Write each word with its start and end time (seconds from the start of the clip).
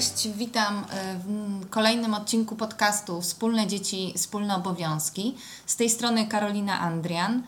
Cześć, 0.00 0.28
witam 0.36 0.84
e, 0.90 1.18
w 1.18 1.70
kolejnym 1.70 2.14
odcinku 2.14 2.56
podcastu 2.56 3.20
Wspólne 3.20 3.66
Dzieci, 3.66 4.12
Wspólne 4.16 4.56
Obowiązki. 4.56 5.36
Z 5.66 5.76
tej 5.76 5.90
strony 5.90 6.26
Karolina 6.26 6.80
Andrian. 6.80 7.42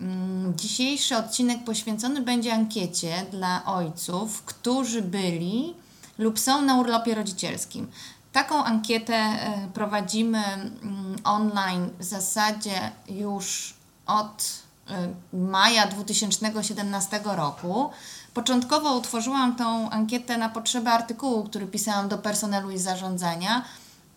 Mm, 0.00 0.56
dzisiejszy 0.56 1.16
odcinek 1.16 1.64
poświęcony 1.64 2.22
będzie 2.22 2.54
ankiecie 2.54 3.26
dla 3.30 3.64
ojców, 3.64 4.42
którzy 4.42 5.02
byli 5.02 5.74
lub 6.18 6.38
są 6.38 6.62
na 6.62 6.76
urlopie 6.76 7.14
rodzicielskim. 7.14 7.90
Taką 8.32 8.64
ankietę 8.64 9.14
e, 9.14 9.68
prowadzimy 9.74 10.44
mm, 10.44 11.16
online 11.24 11.90
w 11.98 12.04
zasadzie 12.04 12.92
już 13.08 13.74
od 14.06 14.52
e, 14.88 15.08
maja 15.36 15.86
2017 15.86 17.20
roku. 17.24 17.90
Początkowo 18.34 18.96
utworzyłam 18.96 19.56
tą 19.56 19.90
ankietę 19.90 20.38
na 20.38 20.48
potrzeby 20.48 20.90
artykułu, 20.90 21.44
który 21.44 21.66
pisałam 21.66 22.08
do 22.08 22.18
personelu 22.18 22.70
i 22.70 22.78
zarządzania, 22.78 23.64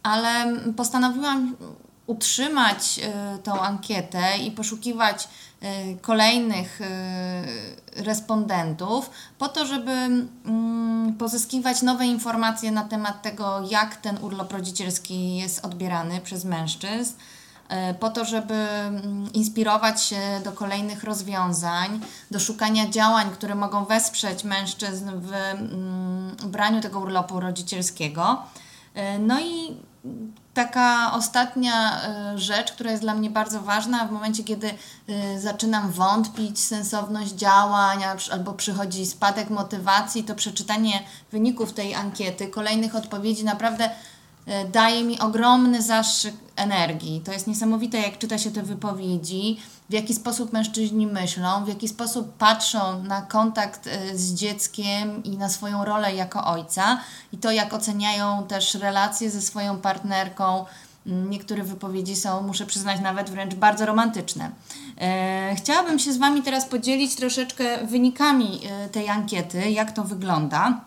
ale 0.04 0.56
postanowiłam 0.78 1.56
utrzymać 2.08 3.00
y, 3.00 3.44
tą 3.44 3.62
ankietę 3.62 4.38
i 4.38 4.52
poszukiwać 4.52 5.28
y, 5.64 5.98
kolejnych 6.02 6.82
y, 6.82 8.04
respondentów, 8.04 9.10
po 9.38 9.50
to, 9.50 9.66
żeby 9.66 9.92
mm, 9.92 11.14
pozyskiwać 11.20 11.82
nowe 11.82 12.06
informacje 12.06 12.72
na 12.72 12.84
temat 12.84 13.22
tego, 13.22 13.62
jak 13.70 13.96
ten 13.96 14.18
urlop 14.18 14.52
rodzicielski 14.52 15.36
jest 15.36 15.66
odbierany 15.66 16.22
przez 16.22 16.46
mężczyzn 16.46 17.14
po 18.00 18.10
to, 18.10 18.26
żeby 18.26 18.54
mm, 18.54 19.34
inspirować 19.34 20.04
się 20.04 20.42
do 20.44 20.52
kolejnych 20.52 21.04
rozwiązań, 21.04 22.00
do 22.32 22.40
szukania 22.40 22.90
działań, 22.90 23.32
które 23.32 23.56
mogą 23.56 23.86
wesprzeć 23.86 24.44
mężczyzn 24.44 25.10
w 25.16 25.34
mm, 25.34 26.36
braniu 26.52 26.82
tego 26.82 27.00
urlopu 27.00 27.40
rodzicielskiego. 27.40 28.44
No 29.20 29.40
i 29.40 29.78
taka 30.54 31.14
ostatnia 31.14 32.04
e, 32.04 32.38
rzecz, 32.38 32.72
która 32.72 32.92
jest 32.92 33.04
dla 33.04 33.14
mnie 33.14 33.30
bardzo 33.30 33.62
ważna, 33.62 34.08
w 34.08 34.12
momencie, 34.12 34.44
kiedy 34.44 34.74
e, 35.08 35.40
zaczynam 35.40 35.92
wątpić 35.92 36.60
sensowność 36.60 37.32
działań 37.32 38.00
albo 38.32 38.54
przychodzi 38.54 39.06
spadek 39.06 39.50
motywacji, 39.50 40.24
to 40.24 40.36
przeczytanie 40.36 41.04
wyników 41.32 41.74
tej 41.74 41.96
ankiety, 41.96 42.48
kolejnych 42.48 42.96
odpowiedzi 42.96 43.46
naprawdę 43.46 43.86
e, 43.86 43.92
daje 44.72 45.04
mi 45.04 45.20
ogromny 45.20 45.82
zastrzyk 45.82 46.34
energii. 46.56 47.22
To 47.26 47.32
jest 47.32 47.48
niesamowite, 47.48 47.98
jak 47.98 48.18
czyta 48.18 48.38
się 48.38 48.52
te 48.52 48.64
wypowiedzi 48.64 49.58
w 49.90 49.94
jaki 49.94 50.14
sposób 50.14 50.54
mężczyźni 50.54 51.08
myślą, 51.08 51.66
w 51.66 51.68
jaki 51.68 51.88
sposób 51.88 52.38
patrzą 52.38 53.04
na 53.04 53.22
kontakt 53.22 53.88
y, 53.88 54.18
z 54.18 54.34
dzieckiem 54.34 55.24
i 55.24 55.38
na 55.38 55.50
swoją 55.50 55.86
rolę 55.86 56.16
jako 56.16 56.46
ojca 56.46 57.00
i 57.34 57.38
to, 57.38 57.52
jak 57.52 57.74
oceniają 57.74 58.44
też 58.48 58.74
relacje 58.74 59.32
ze 59.32 59.42
swoją 59.42 59.78
partnerką. 59.78 60.66
Mm, 61.08 61.30
niektóre 61.30 61.64
wypowiedzi 61.64 62.16
są, 62.16 62.42
muszę 62.42 62.66
przyznać, 62.66 63.02
nawet 63.02 63.30
wręcz 63.30 63.56
bardzo 63.56 63.86
romantyczne. 63.86 64.52
E, 65.02 65.56
chciałabym 65.56 66.00
się 66.00 66.14
z 66.14 66.18
Wami 66.18 66.42
teraz 66.42 66.66
podzielić 66.66 67.16
troszeczkę 67.16 67.88
wynikami 67.88 68.62
tej 68.92 69.10
ankiety, 69.10 69.72
jak 69.72 69.92
to 69.92 70.04
wygląda. 70.04 70.82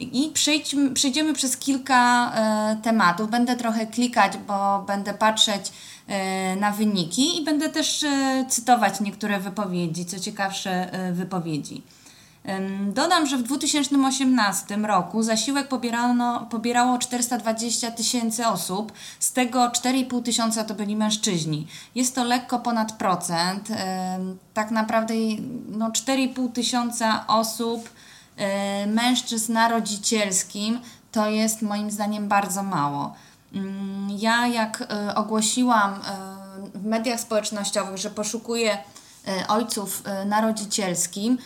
I 0.00 0.30
przejdźmy, 0.34 0.90
przejdziemy 0.90 1.34
przez 1.34 1.56
kilka 1.56 2.32
e, 2.34 2.76
tematów. 2.82 3.30
Będę 3.30 3.56
trochę 3.56 3.86
klikać, 3.86 4.32
bo 4.36 4.84
będę 4.86 5.14
patrzeć 5.14 5.72
E, 6.10 6.56
na 6.56 6.70
wyniki 6.70 7.38
i 7.38 7.44
będę 7.44 7.68
też 7.68 8.02
e, 8.02 8.44
cytować 8.48 9.00
niektóre 9.00 9.40
wypowiedzi, 9.40 10.04
co 10.06 10.20
ciekawsze 10.20 10.90
wypowiedzi. 11.12 11.82
Dodam, 12.92 13.26
że 13.26 13.36
w 13.36 13.42
2018 13.42 14.76
roku 14.76 15.22
zasiłek 15.22 15.68
pobierano, 15.68 16.46
pobierało 16.50 16.98
420 16.98 17.90
tysięcy 17.90 18.46
osób, 18.46 18.92
z 19.18 19.32
tego 19.32 19.68
4,5 19.68 20.22
tysiąca 20.22 20.64
to 20.64 20.74
byli 20.74 20.96
mężczyźni. 20.96 21.66
Jest 21.94 22.14
to 22.14 22.24
lekko 22.24 22.58
ponad 22.58 22.92
procent. 22.92 23.68
Tak 24.54 24.70
naprawdę 24.70 25.14
no 25.68 25.90
4,5 25.90 26.52
tysiąca 26.52 27.24
osób, 27.26 27.90
mężczyzn 28.86 29.52
na 29.52 29.68
rodzicielskim, 29.68 30.80
to 31.12 31.30
jest 31.30 31.62
moim 31.62 31.90
zdaniem 31.90 32.28
bardzo 32.28 32.62
mało. 32.62 33.14
Mm, 33.54 34.08
ja 34.10 34.46
jak 34.46 34.82
e, 34.82 35.14
ogłosiłam 35.14 35.92
e, 35.92 35.98
w 36.78 36.84
mediach 36.84 37.20
społecznościowych, 37.20 37.96
że 37.96 38.10
poszukuję 38.10 38.78
ojców 39.48 40.02
na 40.26 40.40
rodzicielskim, 40.40 41.38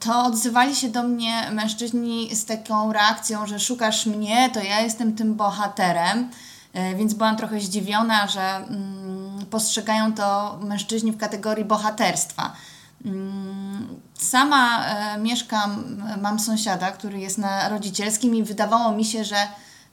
to 0.00 0.24
odzywali 0.24 0.76
się 0.76 0.88
do 0.88 1.02
mnie 1.02 1.50
mężczyźni 1.50 2.36
z 2.36 2.44
taką 2.44 2.92
reakcją, 2.92 3.46
że 3.46 3.60
szukasz 3.60 4.06
mnie, 4.06 4.50
to 4.50 4.60
ja 4.62 4.80
jestem 4.80 5.16
tym 5.16 5.34
bohaterem. 5.34 6.30
Więc 6.96 7.14
byłam 7.14 7.36
trochę 7.36 7.60
zdziwiona, 7.60 8.26
że 8.26 8.56
mm, 8.56 9.46
postrzegają 9.50 10.14
to 10.14 10.58
mężczyźni 10.62 11.12
w 11.12 11.18
kategorii 11.18 11.64
bohaterstwa. 11.64 12.52
Mm, 13.04 14.00
sama 14.18 14.84
mieszkam, 15.18 15.84
mam 16.22 16.38
sąsiada, 16.40 16.92
który 16.92 17.18
jest 17.18 17.38
na 17.38 17.68
rodzicielskim 17.68 18.34
i 18.34 18.42
wydawało 18.42 18.92
mi 18.92 19.04
się, 19.04 19.24
że 19.24 19.36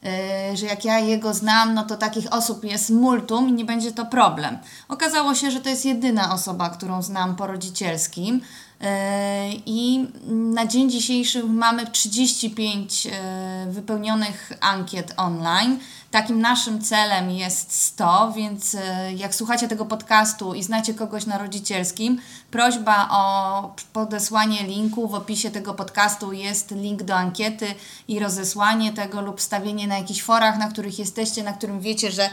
E, 0.04 0.56
że 0.56 0.66
jak 0.66 0.84
ja 0.84 0.98
jego 0.98 1.34
znam, 1.34 1.74
no 1.74 1.84
to 1.84 1.96
takich 1.96 2.32
osób 2.32 2.64
jest 2.64 2.90
multum 2.90 3.48
i 3.48 3.52
nie 3.52 3.64
będzie 3.64 3.92
to 3.92 4.06
problem. 4.06 4.58
Okazało 4.88 5.34
się, 5.34 5.50
że 5.50 5.60
to 5.60 5.68
jest 5.68 5.84
jedyna 5.84 6.34
osoba, 6.34 6.70
którą 6.70 7.02
znam 7.02 7.36
po 7.36 7.46
rodzicielskim. 7.46 8.40
E, 8.82 9.52
I 9.66 10.06
na 10.26 10.66
dzień 10.66 10.90
dzisiejszy 10.90 11.44
mamy 11.44 11.86
35 11.86 13.06
e, 13.06 13.66
wypełnionych 13.70 14.52
ankiet 14.60 15.14
online. 15.16 15.78
Takim 16.10 16.40
naszym 16.40 16.80
celem 16.82 17.30
jest 17.30 17.72
100, 17.72 18.32
więc 18.36 18.74
e, 18.74 19.12
jak 19.12 19.34
słuchacie 19.34 19.68
tego 19.68 19.86
podcastu 19.86 20.54
i 20.54 20.62
znacie 20.62 20.94
kogoś 20.94 21.26
na 21.26 21.38
rodzicielskim, 21.38 22.20
prośba 22.50 23.08
o 23.10 23.74
podesłanie 23.92 24.62
linku. 24.62 25.08
W 25.08 25.14
opisie 25.14 25.50
tego 25.50 25.74
podcastu 25.74 26.32
jest 26.32 26.70
link 26.70 27.02
do 27.02 27.14
ankiety 27.14 27.66
i 28.08 28.18
rozesłanie 28.18 28.92
tego 28.92 29.20
lub 29.20 29.40
stawienie 29.40 29.86
na 29.86 29.98
jakichś 29.98 30.22
forach, 30.22 30.58
na 30.58 30.68
których 30.68 30.98
jesteście, 30.98 31.42
na 31.42 31.52
którym 31.52 31.80
wiecie, 31.80 32.10
że 32.10 32.30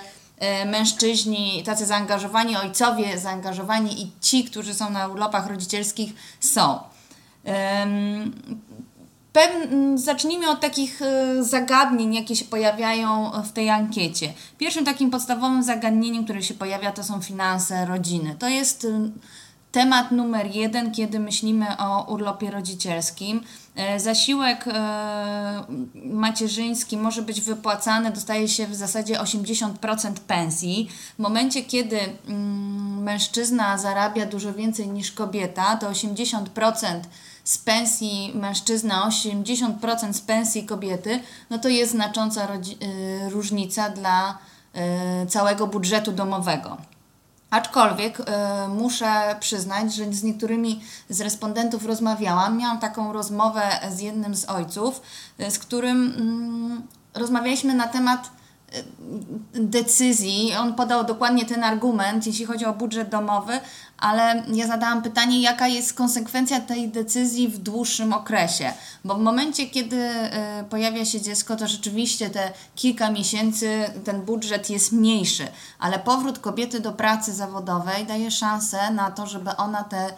mężczyźni, 0.65 1.63
tacy 1.65 1.85
zaangażowani, 1.85 2.57
ojcowie 2.57 3.19
zaangażowani 3.19 4.01
i 4.01 4.11
ci, 4.21 4.43
którzy 4.43 4.73
są 4.73 4.89
na 4.89 5.07
urlopach 5.07 5.47
rodzicielskich 5.47 6.13
są. 6.39 6.79
Zacznijmy 9.95 10.49
od 10.49 10.59
takich 10.59 11.01
e, 11.01 11.43
zagadnień, 11.43 12.15
jakie 12.15 12.35
się 12.35 12.45
pojawiają 12.45 13.31
w 13.45 13.51
tej 13.51 13.69
ankiecie. 13.69 14.33
Pierwszym 14.57 14.85
takim 14.85 15.11
podstawowym 15.11 15.63
zagadnieniem, 15.63 16.23
które 16.23 16.43
się 16.43 16.53
pojawia, 16.53 16.91
to 16.91 17.03
są 17.03 17.21
finanse 17.21 17.85
rodziny. 17.85 18.35
To 18.39 18.47
jest 18.47 18.87
temat 19.71 20.11
numer 20.11 20.55
jeden, 20.55 20.91
kiedy 20.91 21.19
myślimy 21.19 21.77
o 21.77 22.13
urlopie 22.13 22.51
rodzicielskim. 22.51 23.41
E, 23.75 23.99
zasiłek 23.99 24.65
e, 24.67 25.63
macierzyński 26.05 26.97
może 26.97 27.21
być 27.21 27.41
wypłacany, 27.41 28.11
dostaje 28.11 28.47
się 28.47 28.67
w 28.67 28.75
zasadzie 28.75 29.15
80% 29.15 30.13
pensji. 30.27 30.89
W 31.15 31.19
momencie, 31.19 31.63
kiedy 31.63 31.99
mm, 32.27 33.03
mężczyzna 33.03 33.77
zarabia 33.77 34.25
dużo 34.25 34.53
więcej 34.53 34.87
niż 34.87 35.11
kobieta, 35.11 35.77
to 35.77 35.89
80% 35.89 36.39
z 37.43 37.57
pensji 37.57 38.31
mężczyzna, 38.35 39.09
80% 39.09 40.13
z 40.13 40.21
pensji 40.21 40.65
kobiety, 40.65 41.19
no 41.49 41.59
to 41.59 41.69
jest 41.69 41.91
znacząca 41.91 42.47
y, 42.55 43.29
różnica 43.29 43.89
dla 43.89 44.37
całego 45.27 45.67
budżetu 45.67 46.11
domowego. 46.11 46.77
Aczkolwiek 47.49 48.19
y, 48.19 48.23
muszę 48.67 49.35
przyznać, 49.39 49.95
że 49.95 50.13
z 50.13 50.23
niektórymi 50.23 50.81
z 51.09 51.21
respondentów 51.21 51.85
rozmawiałam. 51.85 52.57
Miałam 52.57 52.79
taką 52.79 53.13
rozmowę 53.13 53.61
z 53.91 53.99
jednym 53.99 54.35
z 54.35 54.45
ojców, 54.45 55.01
z 55.49 55.59
którym 55.59 56.13
mm, 56.17 56.87
rozmawialiśmy 57.13 57.73
na 57.73 57.87
temat 57.87 58.38
decyzji. 59.53 60.53
On 60.59 60.73
podał 60.73 61.03
dokładnie 61.03 61.45
ten 61.45 61.63
argument, 61.63 62.27
jeśli 62.27 62.45
chodzi 62.45 62.65
o 62.65 62.73
budżet 62.73 63.09
domowy, 63.09 63.59
ale 63.97 64.43
ja 64.53 64.67
zadałam 64.67 65.01
pytanie, 65.01 65.41
jaka 65.41 65.67
jest 65.67 65.93
konsekwencja 65.93 66.59
tej 66.59 66.89
decyzji 66.89 67.47
w 67.47 67.57
dłuższym 67.57 68.13
okresie. 68.13 68.73
Bo 69.05 69.15
w 69.15 69.19
momencie, 69.19 69.67
kiedy 69.67 69.95
y, 69.95 70.29
pojawia 70.69 71.05
się 71.05 71.21
dziecko, 71.21 71.55
to 71.55 71.67
rzeczywiście 71.67 72.29
te 72.29 72.51
kilka 72.75 73.11
miesięcy 73.11 73.85
ten 74.03 74.21
budżet 74.21 74.69
jest 74.69 74.91
mniejszy, 74.91 75.47
ale 75.79 75.99
powrót 75.99 76.39
kobiety 76.39 76.79
do 76.79 76.91
pracy 76.91 77.33
zawodowej 77.33 78.05
daje 78.05 78.31
szansę 78.31 78.91
na 78.91 79.11
to, 79.11 79.27
żeby 79.27 79.55
ona 79.55 79.83
te 79.83 80.13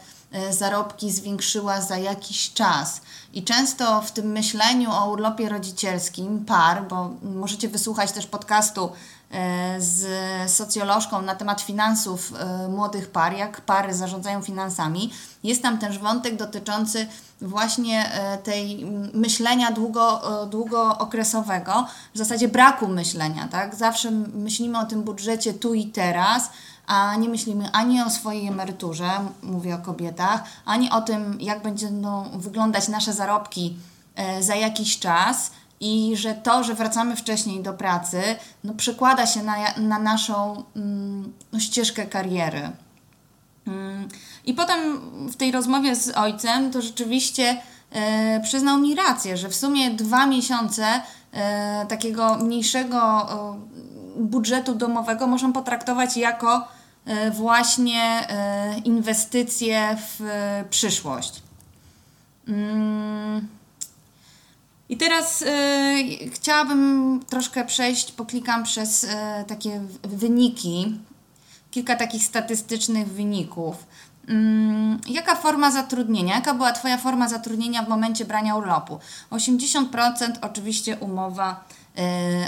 zarobki 0.52 1.12
zwiększyła 1.12 1.82
za 1.82 1.98
jakiś 1.98 2.54
czas. 2.54 3.02
I 3.34 3.44
często 3.44 4.02
w 4.02 4.12
tym 4.12 4.26
myśleniu 4.26 4.92
o 4.92 5.10
urlopie 5.10 5.50
rodzicielskim 5.50 6.46
par, 6.46 6.88
bo 6.88 7.12
możecie 7.22 7.70
wysłuchać 7.70 8.12
też 8.12 8.28
podcastu 8.28 8.92
e, 9.32 9.82
z 9.82 10.06
socjolożką 10.52 11.22
na 11.22 11.36
temat 11.36 11.62
finansów 11.62 12.34
e, 12.40 12.68
młodych 12.68 13.10
par, 13.10 13.34
jak 13.34 13.62
pary 13.62 13.94
zarządzają 13.94 14.42
finansami. 14.42 15.14
Jest 15.44 15.62
tam 15.62 15.78
też 15.78 16.00
wątek 16.00 16.36
dotyczący 16.36 17.08
właśnie 17.42 18.14
e, 18.14 18.38
tej 18.38 18.86
myślenia 19.14 19.72
długo, 19.72 20.22
długookresowego, 20.50 21.88
w 22.14 22.18
zasadzie 22.18 22.48
braku 22.48 22.88
myślenia, 22.88 23.48
tak? 23.48 23.76
Zawsze 23.76 24.12
myślimy 24.34 24.80
o 24.80 24.86
tym 24.86 25.04
budżecie 25.04 25.54
tu 25.54 25.74
i 25.74 25.86
teraz, 25.86 26.50
a 26.88 27.16
nie 27.16 27.30
myślimy 27.30 27.72
ani 27.72 28.02
o 28.02 28.10
swojej 28.10 28.48
emeryturze, 28.48 29.10
mówię 29.44 29.76
o 29.76 29.78
kobietach, 29.78 30.44
ani 30.66 30.90
o 30.90 31.02
tym, 31.02 31.38
jak 31.42 31.64
będą 31.64 32.24
wyglądać 32.34 32.88
nasze 32.88 33.14
zarobki 33.14 33.78
e, 34.16 34.44
za 34.44 34.56
jakiś 34.56 35.00
czas 35.00 35.52
i 35.80 36.14
że 36.16 36.34
to, 36.34 36.64
że 36.64 36.76
wracamy 36.76 37.16
wcześniej 37.16 37.64
do 37.64 37.74
pracy, 37.74 38.22
no, 38.64 38.74
przekłada 38.74 39.28
się 39.28 39.44
na, 39.44 39.56
na 39.78 40.00
naszą 40.00 40.64
mm, 40.76 41.34
ścieżkę 41.60 42.06
kariery. 42.06 42.72
Mm. 43.68 44.08
I 44.46 44.54
potem 44.54 45.00
w 45.28 45.36
tej 45.36 45.52
rozmowie 45.52 45.96
z 45.96 46.18
ojcem 46.18 46.72
to 46.72 46.82
rzeczywiście 46.82 47.62
e, 47.92 48.40
przyznał 48.44 48.80
mi 48.80 48.96
rację, 48.96 49.38
że 49.38 49.50
w 49.50 49.56
sumie 49.56 49.92
dwa 49.92 50.26
miesiące 50.26 51.02
e, 51.32 51.86
takiego 51.86 52.36
mniejszego 52.36 53.28
budżetu 54.16 54.76
domowego 54.76 55.28
można 55.28 55.52
potraktować 55.52 56.18
jako 56.18 56.68
e, 57.06 57.32
właśnie 57.32 58.04
e, 58.04 58.80
inwestycje 58.80 59.98
w 59.98 60.24
przyszłość. 60.70 61.42
Mm. 62.48 63.48
I 64.90 64.98
teraz 64.98 65.44
chciałabym 66.32 67.20
troszkę 67.30 67.66
przejść, 67.66 68.12
poklikam 68.12 68.64
przez 68.64 69.08
takie 69.48 69.82
wyniki, 70.04 71.00
kilka 71.72 71.96
takich 71.96 72.24
statystycznych 72.24 73.08
wyników. 73.08 73.76
Mm, 74.28 75.00
jaka 75.08 75.36
forma 75.36 75.72
zatrudnienia? 75.72 76.36
Jaka 76.36 76.54
była 76.54 76.72
Twoja 76.72 76.98
forma 76.98 77.30
zatrudnienia 77.30 77.84
w 77.84 77.90
momencie 77.90 78.26
brania 78.26 78.56
urlopu? 78.56 79.00
80% 79.32 80.32
oczywiście 80.42 80.98
umowa 80.98 81.64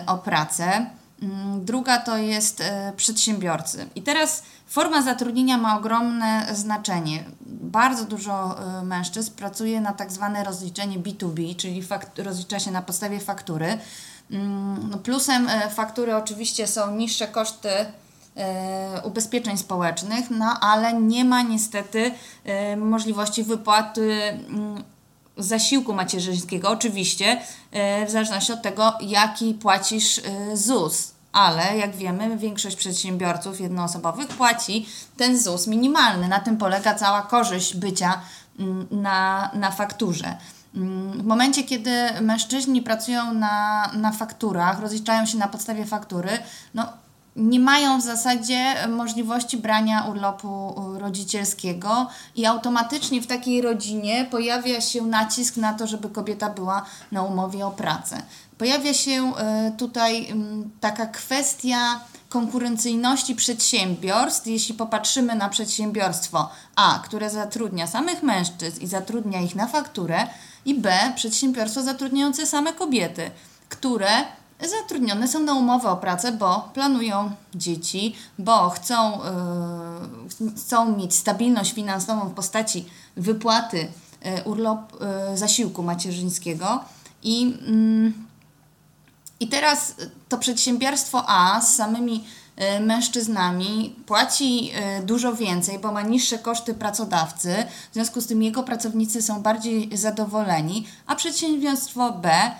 o 0.08 0.18
pracę. 0.18 0.86
Mm, 1.24 1.66
druga 1.66 1.98
to 1.98 2.18
jest 2.18 2.62
e, 2.62 2.94
przedsiębiorcy. 2.98 3.90
I 3.96 4.02
teraz 4.02 4.44
forma 4.68 5.02
zatrudnienia 5.02 5.58
ma 5.58 5.78
ogromne 5.78 6.48
znaczenie. 6.54 7.24
Bardzo 7.46 8.06
dużo 8.06 8.60
e, 8.80 8.84
mężczyzn 8.84 9.32
pracuje 9.32 9.82
na 9.82 9.94
tak 9.94 10.12
zwane 10.12 10.44
rozliczenie 10.44 11.00
B2B, 11.00 11.56
czyli 11.56 11.84
rozlicza 12.18 12.60
się 12.60 12.72
na 12.72 12.82
podstawie 12.82 13.20
faktury. 13.20 13.78
Mm, 14.32 14.90
no, 14.92 14.98
plusem 14.98 15.50
e, 15.50 15.70
faktury 15.70 16.16
oczywiście 16.16 16.68
są 16.68 16.96
niższe 16.96 17.28
koszty 17.28 17.70
ubezpieczeń 19.04 19.58
społecznych, 19.58 20.30
no 20.30 20.60
ale 20.62 20.94
nie 20.94 21.26
ma 21.26 21.42
niestety 21.42 22.12
możliwości 22.78 23.44
wypłaty 23.44 24.14
mm, 24.14 24.84
zasiłku 25.38 25.94
macierzyńskiego, 25.94 26.70
oczywiście 26.70 27.42
w 28.08 28.12
zależności 28.12 28.54
od 28.54 28.62
tego, 28.62 28.94
jaki 29.02 29.54
płacisz 29.54 30.22
ZUS 30.54 31.13
ale 31.34 31.78
jak 31.78 31.96
wiemy, 31.96 32.38
większość 32.38 32.76
przedsiębiorców 32.76 33.60
jednoosobowych 33.60 34.28
płaci 34.28 34.88
ten 35.18 35.40
ZUS 35.40 35.68
minimalny. 35.68 36.28
Na 36.28 36.40
tym 36.40 36.58
polega 36.58 36.96
cała 36.96 37.22
korzyść 37.22 37.76
bycia 37.76 38.22
mm, 38.60 38.88
na, 38.92 39.52
na 39.54 39.72
fakturze. 39.72 40.38
Mm, 40.76 41.12
w 41.12 41.26
momencie, 41.26 41.64
kiedy 41.64 42.22
mężczyźni 42.22 42.82
pracują 42.82 43.34
na, 43.34 43.90
na 43.94 44.12
fakturach, 44.12 44.80
rozliczają 44.80 45.26
się 45.26 45.38
na 45.38 45.48
podstawie 45.48 45.86
faktury, 45.86 46.30
no, 46.74 46.88
nie 47.36 47.60
mają 47.60 48.02
w 48.02 48.04
zasadzie 48.04 48.88
możliwości 48.90 49.58
brania 49.58 50.04
urlopu 50.04 50.76
rodzicielskiego 50.98 52.08
i 52.36 52.46
automatycznie 52.46 53.22
w 53.22 53.28
takiej 53.28 53.62
rodzinie 53.62 54.28
pojawia 54.32 54.82
się 54.82 55.02
nacisk 55.02 55.58
na 55.58 55.74
to, 55.74 55.88
żeby 55.88 56.10
kobieta 56.10 56.50
była 56.50 56.86
na 57.12 57.24
umowie 57.24 57.66
o 57.66 57.72
pracę. 57.72 58.22
Pojawia 58.58 58.94
się 58.94 59.34
e, 59.38 59.72
tutaj 59.78 60.34
taka 60.80 61.06
kwestia 61.06 62.00
konkurencyjności 62.30 63.36
przedsiębiorstw, 63.36 64.48
jeśli 64.48 64.76
popatrzymy 64.76 65.36
na 65.36 65.50
przedsiębiorstwo 65.50 66.50
A, 66.76 67.00
które 67.04 67.30
zatrudnia 67.30 67.88
samych 67.88 68.24
mężczyzn 68.24 68.82
i 68.82 68.88
zatrudnia 68.88 69.42
ich 69.42 69.56
na 69.56 69.68
fakturę, 69.68 70.28
i 70.66 70.76
B, 70.76 71.14
przedsiębiorstwo 71.16 71.82
zatrudniające 71.82 72.46
same 72.46 72.74
kobiety, 72.74 73.32
które 73.70 74.10
zatrudnione 74.60 75.28
są 75.28 75.40
na 75.40 75.54
umowę 75.54 75.90
o 75.90 75.98
pracę, 75.98 76.32
bo 76.32 76.70
planują 76.74 77.32
dzieci, 77.56 78.16
bo 78.40 78.70
chcą, 78.70 79.20
yy, 80.42 80.52
chcą 80.58 80.98
mieć 80.98 81.16
stabilność 81.16 81.74
finansową 81.74 82.30
w 82.30 82.34
postaci 82.34 82.86
wypłaty 83.18 83.78
yy, 83.78 84.44
urlop, 84.44 84.94
yy, 85.30 85.38
zasiłku 85.38 85.84
macierzyńskiego. 85.84 86.80
I 87.24 87.42
yy, 87.42 88.34
i 89.44 89.48
teraz 89.48 89.96
to 90.30 90.38
przedsiębiorstwo 90.38 91.24
A 91.28 91.62
z 91.62 91.76
samymi 91.76 92.24
e, 92.56 92.80
mężczyznami 92.80 93.96
płaci 94.06 94.72
e, 94.74 95.02
dużo 95.02 95.36
więcej, 95.36 95.80
bo 95.80 95.92
ma 95.92 96.02
niższe 96.02 96.40
koszty 96.40 96.74
pracodawcy, 96.74 97.56
w 97.92 97.94
związku 97.94 98.22
z 98.22 98.28
tym 98.28 98.44
jego 98.44 98.64
pracownicy 98.64 99.22
są 99.22 99.42
bardziej 99.42 99.98
zadowoleni, 99.98 100.88
a 101.08 101.16
przedsiębiorstwo 101.16 102.12
B 102.12 102.52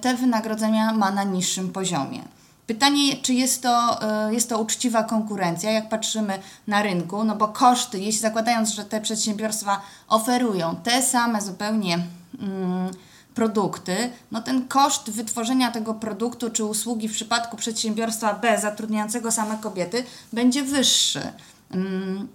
te 0.00 0.14
wynagrodzenia 0.14 0.92
ma 0.92 1.10
na 1.10 1.24
niższym 1.24 1.72
poziomie. 1.72 2.22
Pytanie, 2.66 3.16
czy 3.16 3.34
jest 3.34 3.62
to, 3.62 4.00
jest 4.30 4.48
to 4.48 4.58
uczciwa 4.58 5.04
konkurencja, 5.04 5.70
jak 5.70 5.88
patrzymy 5.88 6.38
na 6.66 6.82
rynku, 6.82 7.24
no 7.24 7.36
bo 7.36 7.48
koszty, 7.48 7.98
jeśli 7.98 8.20
zakładając, 8.20 8.70
że 8.70 8.84
te 8.84 9.00
przedsiębiorstwa 9.00 9.80
oferują 10.08 10.76
te 10.76 11.02
same 11.02 11.40
zupełnie. 11.40 11.98
Mm, 12.40 12.90
produkty, 13.34 14.10
no 14.30 14.42
ten 14.42 14.68
koszt 14.68 15.10
wytworzenia 15.10 15.70
tego 15.70 15.94
produktu 15.94 16.50
czy 16.50 16.64
usługi 16.64 17.08
w 17.08 17.12
przypadku 17.12 17.56
przedsiębiorstwa 17.56 18.34
B 18.34 18.58
zatrudniającego 18.60 19.32
same 19.32 19.58
kobiety 19.58 20.04
będzie 20.32 20.62
wyższy. 20.62 21.32
Mm, 21.70 22.28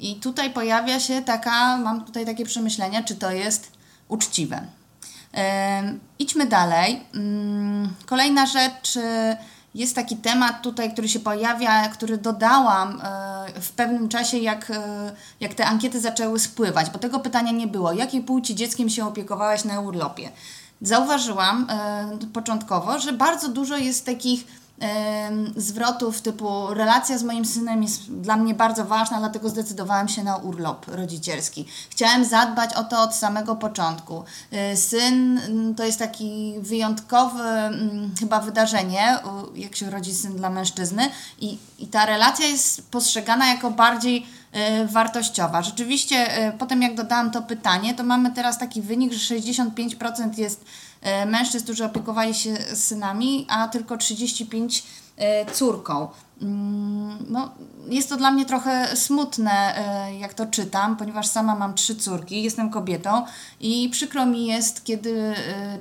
I 0.00 0.16
tutaj 0.16 0.50
pojawia 0.50 1.00
się 1.00 1.22
taka, 1.22 1.76
mam 1.76 2.04
tutaj 2.04 2.26
takie 2.26 2.44
przemyślenia, 2.44 3.02
czy 3.02 3.14
to 3.14 3.30
jest 3.30 3.72
uczciwe. 4.08 4.66
Idźmy 6.18 6.46
dalej. 6.46 7.00
Mm, 7.14 7.88
kolejna 8.06 8.46
rzecz 8.46 8.98
jest 9.74 9.94
taki 9.94 10.16
temat 10.16 10.62
tutaj, 10.62 10.92
który 10.92 11.08
się 11.08 11.20
pojawia, 11.20 11.88
który 11.88 12.18
dodałam 12.18 13.00
e, 13.00 13.60
w 13.60 13.72
pewnym 13.72 14.08
czasie, 14.08 14.38
jak, 14.38 14.70
e, 14.70 15.12
jak 15.40 15.54
te 15.54 15.66
ankiety 15.66 16.00
zaczęły 16.00 16.38
spływać, 16.38 16.90
bo 16.90 16.98
tego 16.98 17.20
pytania 17.20 17.52
nie 17.52 17.66
było. 17.66 17.92
Jakiej 17.92 18.22
płci 18.22 18.54
dzieckiem 18.54 18.90
się 18.90 19.06
opiekowałaś 19.06 19.64
na 19.64 19.80
urlopie? 19.80 20.30
Zauważyłam 20.82 21.66
e, 21.70 22.18
początkowo, 22.32 22.98
że 22.98 23.12
bardzo 23.12 23.48
dużo 23.48 23.76
jest 23.76 24.06
takich 24.06 24.61
zwrotów 25.56 26.22
typu 26.22 26.74
relacja 26.74 27.18
z 27.18 27.22
moim 27.22 27.44
synem 27.44 27.82
jest 27.82 28.12
dla 28.12 28.36
mnie 28.36 28.54
bardzo 28.54 28.84
ważna, 28.84 29.18
dlatego 29.18 29.48
zdecydowałem 29.48 30.08
się 30.08 30.24
na 30.24 30.36
urlop 30.36 30.86
rodzicielski. 30.88 31.66
Chciałem 31.90 32.24
zadbać 32.24 32.74
o 32.74 32.84
to 32.84 33.02
od 33.02 33.14
samego 33.14 33.56
początku. 33.56 34.24
Y, 34.72 34.76
syn 34.76 35.38
mm, 35.38 35.74
to 35.74 35.84
jest 35.84 35.98
taki 35.98 36.54
wyjątkowy 36.58 37.42
mm, 37.42 38.10
chyba 38.20 38.40
wydarzenie, 38.40 39.18
jak 39.54 39.76
się 39.76 39.90
rodzi 39.90 40.14
syn 40.14 40.36
dla 40.36 40.50
mężczyzny 40.50 41.02
i, 41.40 41.58
i 41.78 41.86
ta 41.86 42.06
relacja 42.06 42.46
jest 42.46 42.90
postrzegana 42.90 43.48
jako 43.48 43.70
bardziej 43.70 44.26
y, 44.82 44.86
wartościowa. 44.86 45.62
Rzeczywiście, 45.62 46.48
y, 46.48 46.52
potem 46.58 46.82
jak 46.82 46.94
dodałam 46.94 47.30
to 47.30 47.42
pytanie, 47.42 47.94
to 47.94 48.02
mamy 48.02 48.30
teraz 48.30 48.58
taki 48.58 48.82
wynik, 48.82 49.12
że 49.12 49.34
65% 49.34 50.38
jest 50.38 50.64
mężczyzn, 51.26 51.64
którzy 51.64 51.84
opiekowali 51.84 52.34
się 52.34 52.56
synami, 52.74 53.46
a 53.48 53.68
tylko 53.68 53.96
35 53.96 54.84
e, 55.16 55.52
córką. 55.52 56.08
Mm, 56.42 57.18
no, 57.28 57.50
jest 57.88 58.08
to 58.08 58.16
dla 58.16 58.30
mnie 58.30 58.46
trochę 58.46 58.96
smutne, 58.96 59.76
e, 59.76 60.18
jak 60.18 60.34
to 60.34 60.46
czytam, 60.46 60.96
ponieważ 60.96 61.26
sama 61.26 61.54
mam 61.54 61.74
trzy 61.74 61.96
córki, 61.96 62.42
jestem 62.42 62.70
kobietą 62.70 63.26
i 63.60 63.88
przykro 63.92 64.26
mi 64.26 64.46
jest, 64.46 64.84
kiedy 64.84 65.34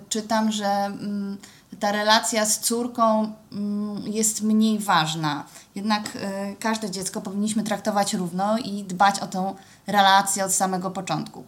czytam, 0.09 0.51
że 0.51 0.67
mm, 0.67 1.37
ta 1.79 1.91
relacja 1.91 2.45
z 2.45 2.59
córką 2.59 3.33
mm, 3.51 4.03
jest 4.07 4.41
mniej 4.41 4.79
ważna. 4.79 5.43
Jednak 5.75 6.17
każde 6.59 6.91
dziecko 6.91 7.21
powinniśmy 7.21 7.63
traktować 7.63 8.13
równo 8.13 8.57
i 8.57 8.83
dbać 8.83 9.19
o 9.19 9.27
tę 9.27 9.53
relację 9.87 10.45
od 10.45 10.53
samego 10.53 10.91
początku. 10.91 11.43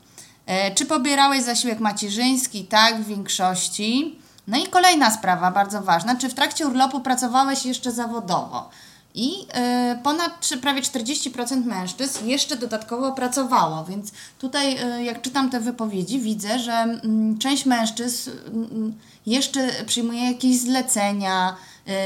Y, 0.49 0.75
czy 0.75 0.85
pobierałeś 0.85 1.43
zasiłek 1.43 1.79
macierzyński? 1.79 2.65
Tak, 2.65 3.01
w 3.01 3.07
większości. 3.07 4.19
No 4.47 4.57
i 4.57 4.67
kolejna 4.67 5.11
sprawa, 5.11 5.51
bardzo 5.51 5.81
ważna. 5.81 6.15
Czy 6.15 6.29
w 6.29 6.33
trakcie 6.33 6.67
urlopu 6.67 6.99
pracowałeś 6.99 7.65
jeszcze 7.65 7.91
zawodowo? 7.91 8.69
I 9.15 9.31
y, 9.31 10.03
ponad 10.03 10.49
prawie 10.61 10.81
40% 10.81 11.65
mężczyzn 11.65 12.27
jeszcze 12.27 12.55
dodatkowo 12.55 13.11
pracowało, 13.11 13.85
więc 13.85 14.11
tutaj, 14.39 14.77
y, 14.99 15.03
jak 15.03 15.21
czytam 15.21 15.49
te 15.49 15.59
wypowiedzi, 15.59 16.19
widzę, 16.19 16.59
że 16.59 16.99
y, 17.35 17.39
część 17.39 17.65
mężczyzn 17.65 18.31
mm, 18.47 18.93
jeszcze 19.25 19.67
przyjmuje 19.85 20.31
jakieś 20.31 20.59
zlecenia, 20.59 21.55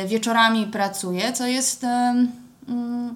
wieczorami 0.08 0.68
pracuje, 0.68 1.34
co 1.34 1.48
jest 1.48 1.84
mm, 1.84 3.16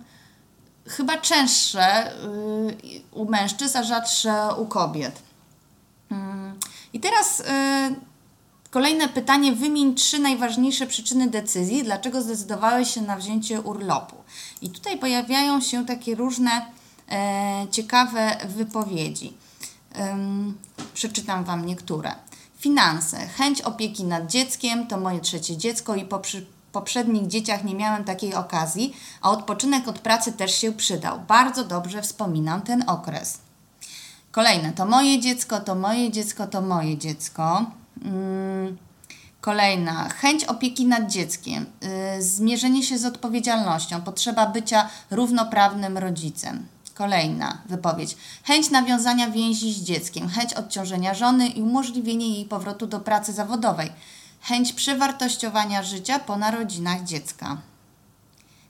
chyba 0.88 1.18
częstsze 1.18 2.14
y, 2.14 3.02
u 3.12 3.26
mężczyzn, 3.26 3.78
a 3.78 3.84
rzadsze 3.84 4.56
u 4.58 4.66
kobiet. 4.66 5.22
Mm, 6.12 6.60
I 6.94 7.00
teraz 7.00 7.44
Kolejne 8.72 9.10
pytanie. 9.10 9.54
Wymień 9.54 9.96
trzy 9.96 10.20
najważniejsze 10.20 10.88
przyczyny 10.88 11.28
decyzji, 11.28 11.84
dlaczego 11.84 12.22
zdecydowałeś 12.22 12.94
się 12.94 13.02
na 13.02 13.18
wzięcie 13.18 13.62
urlopu. 13.62 14.16
I 14.62 14.70
tutaj 14.70 14.98
pojawiają 14.98 15.62
się 15.62 15.86
takie 15.86 16.16
różne 16.16 16.66
e, 17.12 17.68
ciekawe 17.72 18.38
wypowiedzi. 18.48 19.34
Przeczytam 20.94 21.44
Wam 21.44 21.66
niektóre. 21.66 22.16
Finanse. 22.58 23.28
Chęć 23.28 23.62
opieki 23.62 24.04
nad 24.04 24.28
dzieckiem 24.28 24.88
to 24.88 24.98
moje 24.98 25.20
trzecie 25.20 25.58
dziecko 25.58 25.96
i 25.96 26.06
po 26.06 26.20
przy, 26.20 26.46
poprzednich 26.72 27.28
dzieciach 27.28 27.64
nie 27.64 27.76
miałem 27.76 28.04
takiej 28.04 28.34
okazji, 28.34 28.96
a 29.22 29.32
odpoczynek 29.32 29.88
od 29.88 30.00
pracy 30.00 30.32
też 30.32 30.56
się 30.56 30.72
przydał. 30.72 31.20
Bardzo 31.28 31.64
dobrze 31.64 32.02
wspominam 32.02 32.62
ten 32.62 32.84
okres. 32.90 33.40
Kolejne. 34.32 34.74
To 34.74 34.86
moje 34.86 35.20
dziecko, 35.20 35.60
to 35.60 35.76
moje 35.76 36.12
dziecko, 36.12 36.48
to 36.48 36.62
moje 36.62 36.98
dziecko. 36.98 37.66
Mm, 38.06 38.78
kolejna, 39.42 40.10
chęć 40.10 40.44
opieki 40.44 40.86
nad 40.86 41.12
dzieckiem, 41.12 41.66
y, 42.18 42.22
zmierzenie 42.22 42.84
się 42.84 42.98
z 42.98 43.06
odpowiedzialnością, 43.06 44.02
potrzeba 44.02 44.46
bycia 44.46 44.90
równoprawnym 45.12 45.98
rodzicem. 45.98 46.66
Kolejna 46.94 47.58
wypowiedź. 47.66 48.18
Chęć 48.44 48.70
nawiązania 48.70 49.30
więzi 49.30 49.74
z 49.74 49.84
dzieckiem, 49.84 50.30
chęć 50.30 50.54
odciążenia 50.54 51.14
żony 51.14 51.48
i 51.48 51.62
umożliwienie 51.62 52.30
jej 52.30 52.46
powrotu 52.46 52.88
do 52.88 53.00
pracy 53.00 53.34
zawodowej. 53.34 53.92
Chęć 54.42 54.74
przewartościowania 54.74 55.84
życia 55.84 56.20
po 56.20 56.38
narodzinach 56.38 57.04
dziecka. 57.04 57.58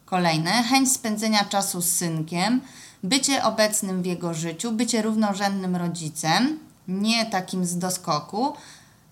Kolejne. 0.06 0.64
Chęć 0.64 0.92
spędzenia 0.92 1.46
czasu 1.46 1.82
z 1.82 1.92
synkiem, 1.92 2.62
bycie 3.04 3.44
obecnym 3.44 4.02
w 4.02 4.06
jego 4.06 4.34
życiu, 4.34 4.72
bycie 4.72 5.02
równorzędnym 5.02 5.76
rodzicem, 5.76 6.60
nie 6.88 7.26
takim 7.26 7.66
z 7.66 7.78
doskoku, 7.78 8.54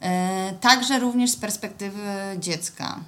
E, 0.02 0.54
także 0.62 1.00
również 1.00 1.32
z 1.32 1.36
perspektywy 1.36 2.02
dziecka. 2.38 3.00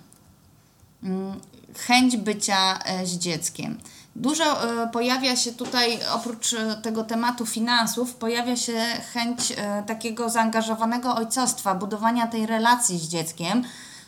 Mm, 1.03 1.39
chęć 1.77 2.17
bycia 2.17 2.79
e, 2.79 3.07
z 3.07 3.17
dzieckiem. 3.17 3.77
Dużo 4.15 4.43
e, 4.83 4.87
pojawia 4.87 5.35
się 5.35 5.51
tutaj, 5.51 5.99
oprócz 6.13 6.55
tego 6.83 7.03
tematu 7.03 7.45
finansów, 7.45 8.15
pojawia 8.15 8.55
się 8.55 8.81
chęć 9.13 9.53
takiego 9.87 10.29
zaangażowanego 10.29 11.15
ojcostwa, 11.15 11.75
budowania 11.75 12.27
tej 12.27 12.45
relacji 12.45 12.99
z 12.99 13.07
dzieckiem. 13.07 13.63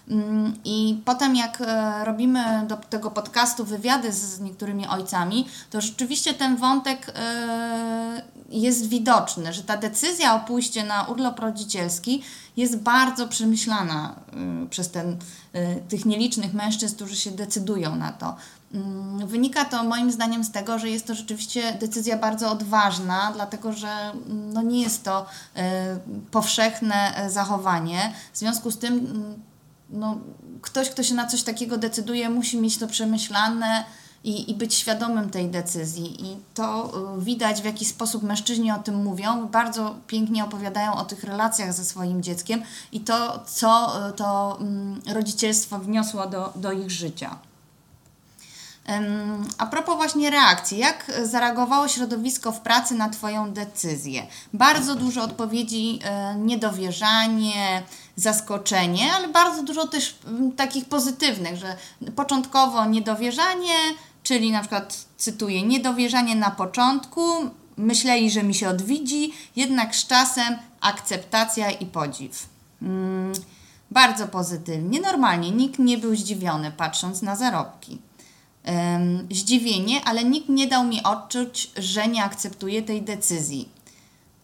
Mm, 0.07 0.53
I 0.65 1.01
potem, 1.05 1.35
jak 1.35 1.63
robimy 2.03 2.65
do 2.67 2.77
tego 2.77 3.11
podcastu 3.11 3.65
wywiady 3.65 4.13
z 4.13 4.39
niektórymi 4.39 4.87
ojcami, 4.87 5.47
to 5.69 5.81
rzeczywiście 5.81 6.33
ten 6.33 6.57
wątek 6.57 7.13
jest 8.53 8.87
widoczny, 8.87 9.53
że 9.53 9.63
ta 9.63 9.77
decyzja 9.77 10.35
o 10.35 10.39
pójście 10.39 10.83
na 10.83 11.03
urlop 11.03 11.39
rodzicielski 11.39 12.23
jest 12.57 12.77
bardzo 12.77 13.27
przemyślana 13.27 14.15
y, 14.65 14.69
przez 14.69 14.91
ten, 14.91 15.11
y, 15.55 15.81
tych 15.89 16.05
nielicznych 16.05 16.53
mężczyzn, 16.53 16.95
którzy 16.95 17.15
się 17.15 17.31
decydują 17.31 17.95
na 17.95 18.11
to. 18.11 18.35
Mm, 18.73 19.27
wynika 19.27 19.65
to 19.65 19.83
moim 19.83 20.11
zdaniem 20.11 20.43
z 20.43 20.51
tego, 20.51 20.79
że 20.79 20.89
jest 20.89 21.07
to 21.07 21.15
rzeczywiście 21.15 21.73
decyzja 21.73 22.17
bardzo 22.17 22.51
odważna, 22.51 23.31
dlatego 23.35 23.73
że 23.73 23.89
mm, 23.89 24.53
no 24.53 24.61
nie 24.61 24.81
jest 24.81 25.03
to 25.03 25.25
powszechne 26.31 27.25
zachowanie. 27.29 28.13
W 28.33 28.37
związku 28.37 28.71
z 28.71 28.77
tym 28.77 28.93
mm, 28.93 29.35
no, 29.93 30.17
ktoś, 30.61 30.89
kto 30.89 31.03
się 31.03 31.15
na 31.15 31.27
coś 31.27 31.43
takiego 31.43 31.77
decyduje, 31.77 32.29
musi 32.29 32.57
mieć 32.57 32.77
to 32.77 32.87
przemyślane 32.87 33.85
i, 34.23 34.51
i 34.51 34.55
być 34.55 34.73
świadomym 34.73 35.29
tej 35.29 35.49
decyzji. 35.49 36.25
I 36.25 36.37
to 36.53 36.93
y, 37.17 37.21
widać, 37.21 37.61
w 37.61 37.65
jaki 37.65 37.85
sposób 37.85 38.23
mężczyźni 38.23 38.71
o 38.71 38.79
tym 38.79 38.95
mówią. 38.95 39.47
Bardzo 39.47 39.95
pięknie 40.07 40.43
opowiadają 40.43 40.95
o 40.95 41.05
tych 41.05 41.23
relacjach 41.23 41.73
ze 41.73 41.85
swoim 41.85 42.23
dzieckiem 42.23 42.63
i 42.91 42.99
to, 42.99 43.43
co 43.47 43.93
y, 44.09 44.13
to 44.13 44.57
mm, 44.61 45.01
rodzicielstwo 45.07 45.79
wniosło 45.79 46.27
do, 46.27 46.53
do 46.55 46.71
ich 46.71 46.91
życia. 46.91 47.39
A 49.57 49.65
propos 49.65 49.95
właśnie 49.95 50.29
reakcji, 50.29 50.77
jak 50.77 51.11
zareagowało 51.23 51.87
środowisko 51.87 52.51
w 52.51 52.59
pracy 52.59 52.95
na 52.95 53.09
Twoją 53.09 53.53
decyzję? 53.53 54.27
Bardzo 54.53 54.95
dużo 54.95 55.23
odpowiedzi 55.23 55.99
y, 56.35 56.39
niedowierzanie, 56.39 57.83
zaskoczenie, 58.15 59.13
ale 59.13 59.27
bardzo 59.27 59.63
dużo 59.63 59.87
też 59.87 60.15
mm, 60.27 60.51
takich 60.51 60.85
pozytywnych, 60.85 61.55
że 61.55 61.77
początkowo 62.15 62.85
niedowierzanie, 62.85 63.73
Czyli 64.23 64.51
na 64.51 64.59
przykład 64.59 65.05
cytuję, 65.17 65.63
niedowierzanie 65.63 66.35
na 66.35 66.51
początku, 66.51 67.21
myśleli, 67.77 68.31
że 68.31 68.43
mi 68.43 68.53
się 68.53 68.69
odwidzi, 68.69 69.33
jednak 69.55 69.95
z 69.95 70.07
czasem 70.07 70.57
akceptacja 70.81 71.71
i 71.71 71.85
podziw. 71.85 72.49
Hmm, 72.79 73.33
bardzo 73.91 74.27
pozytywnie. 74.27 75.01
Normalnie 75.01 75.51
nikt 75.51 75.79
nie 75.79 75.97
był 75.97 76.15
zdziwiony 76.15 76.71
patrząc 76.71 77.21
na 77.21 77.35
zarobki. 77.35 78.01
Zdziwienie, 79.31 80.01
ale 80.05 80.23
nikt 80.23 80.49
nie 80.49 80.67
dał 80.67 80.83
mi 80.83 81.03
odczuć, 81.03 81.71
że 81.77 82.07
nie 82.07 82.23
akceptuje 82.23 82.81
tej 82.81 83.01
decyzji. 83.01 83.69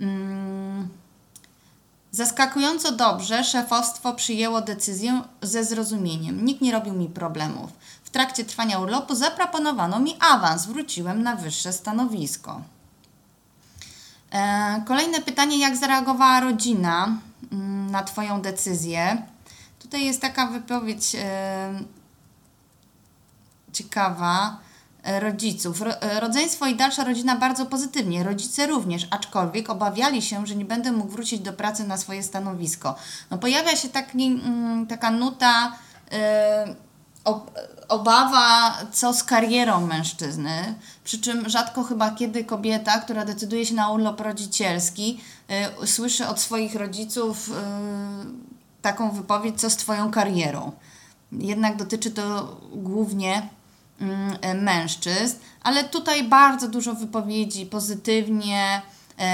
Um, 0.02 0.90
zaskakująco 2.12 2.92
dobrze 2.92 3.44
szefostwo 3.44 4.14
przyjęło 4.14 4.62
decyzję 4.62 5.22
ze 5.42 5.64
zrozumieniem. 5.64 6.46
Nikt 6.46 6.62
nie 6.62 6.72
robił 6.72 6.94
mi 6.94 7.10
problemów. 7.10 7.72
W 8.04 8.10
trakcie 8.10 8.46
trwania 8.46 8.80
urlopu 8.80 9.16
zaproponowano 9.16 10.00
mi 10.00 10.18
awans, 10.20 10.66
wróciłem 10.66 11.24
na 11.24 11.36
wyższe 11.36 11.74
stanowisko. 11.74 12.62
E, 14.32 14.84
kolejne 14.88 15.22
pytanie, 15.22 15.60
jak 15.60 15.78
zareagowała 15.78 16.40
rodzina 16.40 17.18
mm, 17.52 17.92
na 17.92 18.04
Twoją 18.04 18.42
decyzję? 18.42 19.24
Tutaj 19.80 20.06
jest 20.06 20.22
taka 20.22 20.48
wypowiedź 20.48 21.16
e, 21.16 21.84
ciekawa 23.74 24.58
rodziców. 25.04 25.84
Rodzeństwo 26.20 26.66
i 26.66 26.76
dalsza 26.76 27.04
rodzina 27.04 27.36
bardzo 27.36 27.66
pozytywnie, 27.66 28.24
rodzice 28.24 28.68
również, 28.68 29.08
aczkolwiek 29.12 29.70
obawiali 29.70 30.22
się, 30.22 30.48
że 30.48 30.56
nie 30.56 30.66
będę 30.66 30.92
mógł 30.92 31.12
wrócić 31.12 31.40
do 31.40 31.54
pracy 31.54 31.84
na 31.84 31.98
swoje 31.98 32.24
stanowisko. 32.24 32.96
No, 33.32 33.38
pojawia 33.38 33.76
się 33.76 33.90
taki, 33.90 34.26
mm, 34.26 34.88
taka 34.88 35.12
nuta 35.12 35.74
obawa, 37.90 38.78
co 38.92 39.14
z 39.14 39.24
karierą 39.24 39.88
mężczyzny, 39.88 40.76
przy 41.04 41.22
czym 41.22 41.50
rzadko 41.50 41.84
chyba 41.84 42.12
kiedy 42.12 42.44
kobieta, 42.44 43.00
która 43.00 43.26
decyduje 43.26 43.66
się 43.66 43.76
na 43.76 43.90
urlop 43.90 44.22
rodzicielski, 44.22 45.22
słyszy 45.86 46.28
od 46.28 46.40
swoich 46.40 46.76
rodziców 46.76 47.52
taką 48.82 49.12
wypowiedź, 49.12 49.62
co 49.62 49.70
z 49.70 49.76
Twoją 49.76 50.12
karierą. 50.12 50.72
Jednak 51.32 51.78
dotyczy 51.78 52.12
to 52.12 52.56
głównie 52.74 53.50
mężczyzn, 54.56 55.38
ale 55.64 55.84
tutaj 55.84 56.24
bardzo 56.24 56.68
dużo 56.68 56.94
wypowiedzi 56.94 57.66
pozytywnie. 57.66 58.82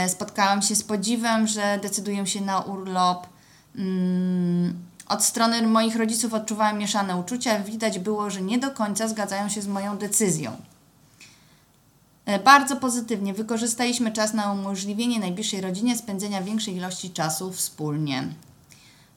Y, 0.06 0.10
spotkałam 0.10 0.62
się 0.62 0.76
z 0.76 0.84
podziwem, 0.84 1.48
że 1.48 1.80
decydują 1.82 2.26
się 2.26 2.42
na 2.42 2.60
urlop. 2.60 3.28
Mm, 3.76 4.74
od 5.08 5.24
strony 5.24 5.68
moich 5.68 5.96
rodziców 5.96 6.34
odczuwałem 6.34 6.78
mieszane 6.78 7.18
uczucia. 7.18 7.60
Widać 7.60 8.00
było, 8.00 8.30
że 8.30 8.42
nie 8.42 8.58
do 8.58 8.72
końca 8.72 9.08
zgadzają 9.08 9.50
się 9.50 9.62
z 9.62 9.68
moją 9.68 9.98
decyzją. 9.98 10.58
E, 12.26 12.40
bardzo 12.40 12.76
pozytywnie 12.76 13.34
wykorzystaliśmy 13.34 14.12
czas 14.12 14.34
na 14.34 14.54
umożliwienie 14.54 15.20
najbliższej 15.20 15.62
rodzinie 15.62 15.98
spędzenia 15.98 16.42
większej 16.42 16.76
ilości 16.76 17.10
czasu 17.10 17.52
wspólnie. 17.54 18.28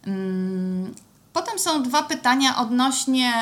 Mm, 0.07 0.95
potem 1.33 1.59
są 1.59 1.83
dwa 1.83 2.03
pytania 2.03 2.59
odnośnie 2.59 3.33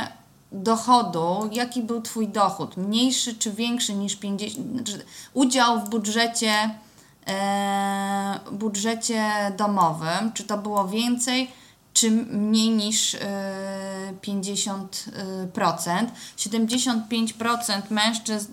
dochodu. 0.53 1.49
Jaki 1.53 1.83
był 1.83 2.03
Twój 2.03 2.29
dochód? 2.29 2.77
Mniejszy 2.77 3.35
czy 3.35 3.53
większy 3.53 3.95
niż 3.95 4.17
50? 4.17 4.67
Znaczy 4.73 5.05
udział 5.35 5.81
w 5.81 5.89
budżecie, 5.89 6.71
e, 7.27 8.41
budżecie 8.53 9.53
domowym? 9.57 10.33
Czy 10.35 10.45
to 10.45 10.59
było 10.59 10.89
więcej? 10.89 11.49
czy 11.93 12.11
mniej 12.11 12.71
niż 12.71 13.17
50%. 14.23 16.07
75% 16.37 17.91
mężczyzn 17.91 18.53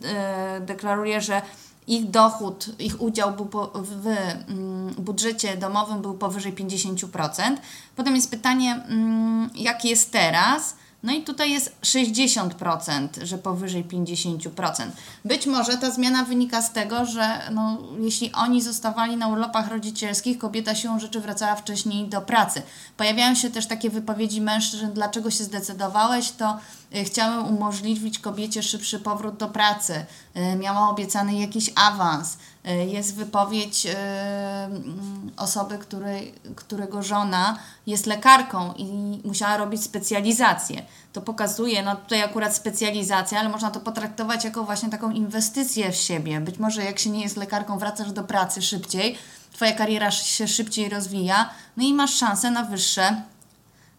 deklaruje, 0.62 1.21
że 1.21 1.41
ich 1.88 2.09
dochód, 2.09 2.69
ich 2.79 3.01
udział 3.01 3.31
był 3.31 3.45
po, 3.45 3.71
w 3.73 4.07
mm, 4.07 4.93
budżecie 4.97 5.57
domowym 5.57 6.01
był 6.01 6.13
powyżej 6.13 6.53
50%. 6.53 7.57
Potem 7.95 8.15
jest 8.15 8.31
pytanie, 8.31 8.83
mm, 8.88 9.50
jak 9.55 9.85
jest 9.85 10.12
teraz. 10.12 10.75
No 11.03 11.13
i 11.13 11.24
tutaj 11.24 11.51
jest 11.51 11.75
60%, 11.81 13.07
że 13.24 13.38
powyżej 13.38 13.86
50%. 13.86 14.88
Być 15.25 15.45
może 15.45 15.77
ta 15.77 15.91
zmiana 15.91 16.25
wynika 16.25 16.62
z 16.62 16.74
tego, 16.74 17.05
że 17.05 17.41
no, 17.51 17.77
jeśli 18.00 18.31
oni 18.31 18.62
zostawali 18.62 19.17
na 19.17 19.27
urlopach 19.27 19.69
rodzicielskich, 19.69 20.38
kobieta 20.38 20.75
siłą 20.75 21.00
rzeczy 21.00 21.19
wracała 21.19 21.55
wcześniej 21.55 22.07
do 22.07 22.22
pracy. 22.22 22.62
Pojawiają 22.98 23.36
się 23.36 23.50
też 23.50 23.67
takie 23.67 23.89
wypowiedzi 23.89 24.41
mężczyzn, 24.41 24.88
dlaczego 24.93 25.31
się 25.31 25.43
zdecydowałeś, 25.43 26.31
to 26.31 26.57
y, 26.95 27.03
chciałem 27.03 27.45
umożliwić 27.45 28.19
kobiecie 28.19 28.63
szybszy 28.63 29.00
powrót 29.00 29.38
do 29.38 29.48
pracy. 29.48 30.05
Y, 30.53 30.55
miała 30.55 30.89
obiecany 30.89 31.36
jakiś 31.36 31.72
awans. 31.75 32.38
Y, 32.67 32.86
jest 32.86 33.15
wypowiedź 33.15 33.86
mm, 33.86 35.32
osoby, 35.38 35.77
której, 35.77 36.34
którego 36.55 37.03
żona 37.03 37.58
jest 37.88 38.05
lekarką 38.05 38.74
i 38.74 39.22
musiała 39.24 39.58
robić 39.58 39.84
specjalizację. 39.84 40.84
To 41.13 41.22
pokazuje, 41.22 41.84
no 41.84 41.96
tutaj 41.96 42.22
akurat 42.22 42.55
specjalizacja, 42.55 43.39
ale 43.39 43.50
można 43.50 43.72
to 43.72 43.79
potraktować 43.79 44.43
jako 44.43 44.63
właśnie 44.63 44.89
taką 44.89 45.12
inwestycję 45.12 45.91
w 45.91 45.96
siebie. 45.96 46.39
Być 46.39 46.60
może 46.60 46.84
jak 46.84 47.00
się 47.00 47.10
nie 47.10 47.22
jest 47.22 47.38
lekarką, 47.38 47.77
wracasz 47.77 48.12
do 48.12 48.24
pracy 48.24 48.62
szybciej, 48.62 49.17
Twoja 49.53 49.72
kariera 49.72 50.12
się 50.12 50.48
szybciej 50.48 50.89
rozwija, 50.89 51.50
no 51.77 51.84
i 51.84 51.93
masz 51.93 52.13
szansę 52.13 52.51
na 52.51 52.63
wyższe 52.63 53.22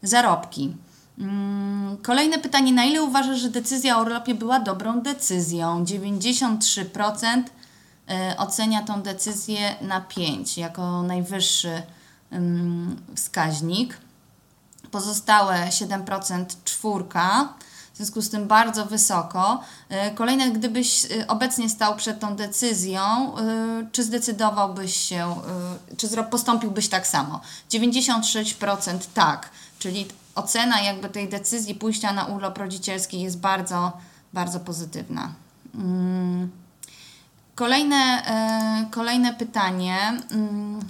zarobki. 0.02 0.76
Mm, 1.18 1.96
kolejne 2.02 2.38
pytanie. 2.38 2.72
Na 2.72 2.84
ile 2.84 3.02
uważasz, 3.02 3.38
że 3.38 3.50
decyzja 3.50 3.98
o 3.98 4.02
urlopie 4.02 4.34
była 4.34 4.60
dobrą 4.60 5.00
decyzją? 5.00 5.84
93% 5.84 7.38
y, 7.38 7.63
ocenia 8.38 8.82
tą 8.82 9.02
decyzję 9.02 9.74
na 9.80 10.00
5 10.00 10.58
jako 10.58 11.02
najwyższy 11.02 11.82
wskaźnik. 13.16 13.98
Pozostałe 14.90 15.54
7% 15.54 16.44
czwórka, 16.64 17.54
w 17.94 17.96
związku 17.96 18.22
z 18.22 18.30
tym 18.30 18.48
bardzo 18.48 18.86
wysoko. 18.86 19.60
Y, 20.08 20.14
kolejne, 20.14 20.50
gdybyś 20.50 21.04
y, 21.04 21.26
obecnie 21.26 21.68
stał 21.70 21.96
przed 21.96 22.20
tą 22.20 22.36
decyzją, 22.36 23.34
czy 23.92 24.04
zdecydowałbyś 24.04 24.96
się, 24.96 25.36
czy 25.96 26.08
postąpiłbyś 26.30 26.88
tak 26.88 27.06
samo? 27.06 27.40
96% 27.70 28.98
tak, 29.14 29.50
czyli 29.78 30.06
ocena 30.34 30.80
jakby 30.80 31.08
tej 31.08 31.28
decyzji 31.28 31.74
pójścia 31.74 32.12
na 32.12 32.24
urlop 32.24 32.58
rodzicielski 32.58 33.20
jest 33.20 33.38
bardzo, 33.38 33.92
bardzo 34.32 34.60
pozytywna. 34.60 35.32
Mm. 35.74 36.63
Kolejne, 37.54 37.96
e, 38.26 38.86
kolejne 38.90 39.34
pytanie. 39.34 39.96
Mm, 40.30 40.80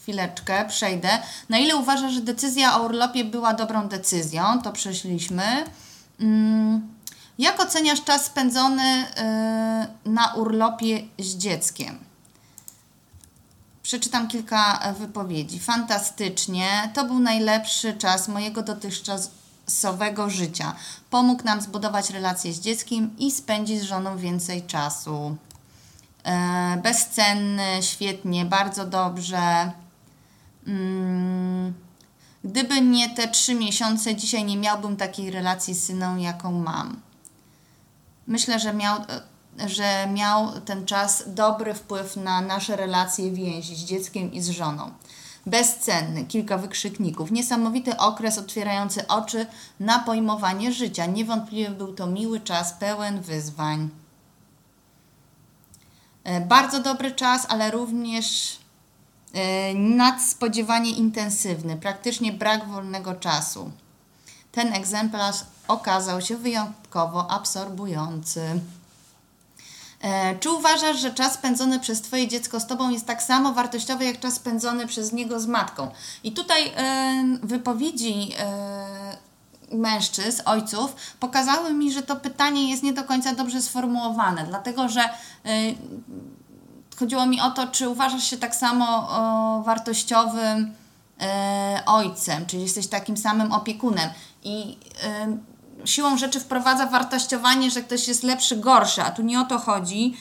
chwileczkę, 0.00 0.64
przejdę. 0.68 1.08
Na 1.48 1.58
ile 1.58 1.76
uważasz, 1.76 2.12
że 2.12 2.20
decyzja 2.20 2.76
o 2.76 2.82
urlopie 2.82 3.24
była 3.24 3.54
dobrą 3.54 3.88
decyzją? 3.88 4.62
To 4.62 4.72
przeszliśmy. 4.72 5.64
Mm. 6.20 6.94
Jak 7.38 7.60
oceniasz 7.60 8.04
czas 8.04 8.24
spędzony 8.24 8.82
e, 8.82 9.86
na 10.04 10.34
urlopie 10.34 11.02
z 11.18 11.36
dzieckiem? 11.36 11.98
Przeczytam 13.82 14.28
kilka 14.28 14.78
e, 14.78 14.92
wypowiedzi. 14.92 15.60
Fantastycznie. 15.60 16.90
To 16.94 17.04
był 17.04 17.18
najlepszy 17.18 17.94
czas 17.94 18.28
mojego 18.28 18.62
dotychczasowego 18.62 20.30
życia. 20.30 20.74
Pomógł 21.10 21.44
nam 21.44 21.60
zbudować 21.60 22.10
relacje 22.10 22.52
z 22.52 22.60
dzieckiem 22.60 23.16
i 23.18 23.30
spędzić 23.30 23.80
z 23.80 23.84
żoną 23.84 24.18
więcej 24.18 24.62
czasu. 24.62 25.36
E, 26.24 26.80
bezcenny, 26.82 27.82
świetnie, 27.82 28.44
bardzo 28.44 28.86
dobrze. 28.86 29.72
Mm, 30.66 31.74
gdyby 32.44 32.80
nie 32.80 33.10
te 33.10 33.28
trzy 33.28 33.54
miesiące, 33.54 34.14
dzisiaj 34.14 34.44
nie 34.44 34.56
miałbym 34.56 34.96
takiej 34.96 35.30
relacji 35.30 35.74
z 35.74 35.84
synem, 35.84 36.20
jaką 36.20 36.52
mam. 36.52 37.00
Myślę, 38.26 38.60
że 38.60 38.74
miał 38.74 38.96
e, 38.96 39.34
że 39.66 40.06
miał 40.12 40.60
ten 40.60 40.86
czas 40.86 41.24
dobry 41.26 41.74
wpływ 41.74 42.16
na 42.16 42.40
nasze 42.40 42.76
relacje, 42.76 43.30
więzi 43.30 43.76
z 43.76 43.84
dzieckiem 43.84 44.32
i 44.32 44.40
z 44.40 44.48
żoną. 44.48 44.90
Bezcenny, 45.46 46.24
kilka 46.24 46.58
wykrzykników, 46.58 47.30
niesamowity 47.30 47.96
okres 47.96 48.38
otwierający 48.38 49.06
oczy 49.06 49.46
na 49.80 49.98
pojmowanie 49.98 50.72
życia. 50.72 51.06
Niewątpliwie 51.06 51.70
był 51.70 51.92
to 51.92 52.06
miły 52.06 52.40
czas, 52.40 52.72
pełen 52.72 53.20
wyzwań. 53.20 53.88
E, 56.24 56.40
bardzo 56.40 56.80
dobry 56.80 57.12
czas, 57.12 57.46
ale 57.48 57.70
również 57.70 58.58
e, 59.32 59.74
nadspodziewanie 59.74 60.90
intensywny, 60.90 61.76
praktycznie 61.76 62.32
brak 62.32 62.68
wolnego 62.68 63.14
czasu. 63.14 63.70
Ten 64.52 64.72
egzemplarz 64.74 65.36
okazał 65.68 66.20
się 66.20 66.36
wyjątkowo 66.36 67.30
absorbujący. 67.30 68.60
E, 70.00 70.38
czy 70.38 70.50
uważasz, 70.50 70.98
że 70.98 71.14
czas 71.14 71.34
spędzony 71.34 71.80
przez 71.80 72.02
Twoje 72.02 72.28
dziecko 72.28 72.60
z 72.60 72.66
Tobą 72.66 72.90
jest 72.90 73.06
tak 73.06 73.22
samo 73.22 73.52
wartościowy, 73.52 74.04
jak 74.04 74.20
czas 74.20 74.34
spędzony 74.34 74.86
przez 74.86 75.12
niego 75.12 75.40
z 75.40 75.46
matką? 75.46 75.90
I 76.24 76.32
tutaj 76.32 76.72
wypowiedzi 77.42 78.32
mężczyzn, 79.72 80.42
ojców, 80.44 80.96
pokazały 81.20 81.72
mi, 81.72 81.92
że 81.92 82.02
to 82.02 82.16
pytanie 82.16 82.70
jest 82.70 82.82
nie 82.82 82.92
do 82.92 83.04
końca 83.04 83.34
dobrze 83.34 83.62
sformułowane, 83.62 84.44
dlatego 84.48 84.88
że 84.88 85.08
chodziło 86.98 87.26
mi 87.26 87.40
o 87.40 87.50
to, 87.50 87.66
czy 87.66 87.88
uważasz 87.88 88.24
się 88.24 88.36
tak 88.36 88.54
samo 88.54 89.08
wartościowym 89.64 90.74
ojcem, 91.86 92.46
czyli 92.46 92.62
jesteś 92.62 92.86
takim 92.86 93.16
samym 93.16 93.52
opiekunem. 93.52 94.10
I 94.42 94.78
siłą 95.84 96.16
rzeczy 96.16 96.40
wprowadza 96.40 96.86
wartościowanie, 96.86 97.70
że 97.70 97.82
ktoś 97.82 98.08
jest 98.08 98.22
lepszy, 98.22 98.56
gorszy, 98.56 99.02
a 99.02 99.10
tu 99.10 99.22
nie 99.22 99.40
o 99.40 99.44
to 99.44 99.58
chodzi. 99.58 100.16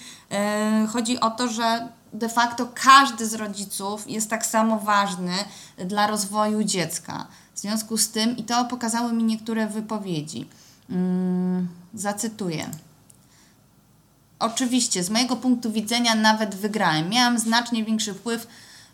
Yy, 0.82 0.88
chodzi 0.88 1.20
o 1.20 1.32
to, 1.32 1.48
że 1.48 1.88
de 2.14 2.30
facto 2.30 2.68
każdy 2.74 3.28
z 3.28 3.34
rodziców 3.34 4.10
jest 4.10 4.30
tak 4.30 4.46
samo 4.46 4.80
ważny 4.80 5.34
dla 5.78 6.08
rozwoju 6.08 6.64
dziecka. 6.64 7.28
W 7.54 7.60
związku 7.60 7.98
z 7.98 8.10
tym, 8.10 8.38
i 8.38 8.44
to 8.44 8.66
pokazały 8.66 9.14
mi 9.14 9.24
niektóre 9.24 9.68
wypowiedzi. 9.68 10.48
Yy, 10.90 10.96
zacytuję. 11.94 12.70
Oczywiście, 14.40 15.04
z 15.04 15.10
mojego 15.10 15.36
punktu 15.36 15.72
widzenia 15.72 16.16
nawet 16.16 16.56
wygrałem. 16.56 17.10
Miałam 17.10 17.40
znacznie 17.40 17.86
większy 17.86 18.14
wpływ 18.14 18.48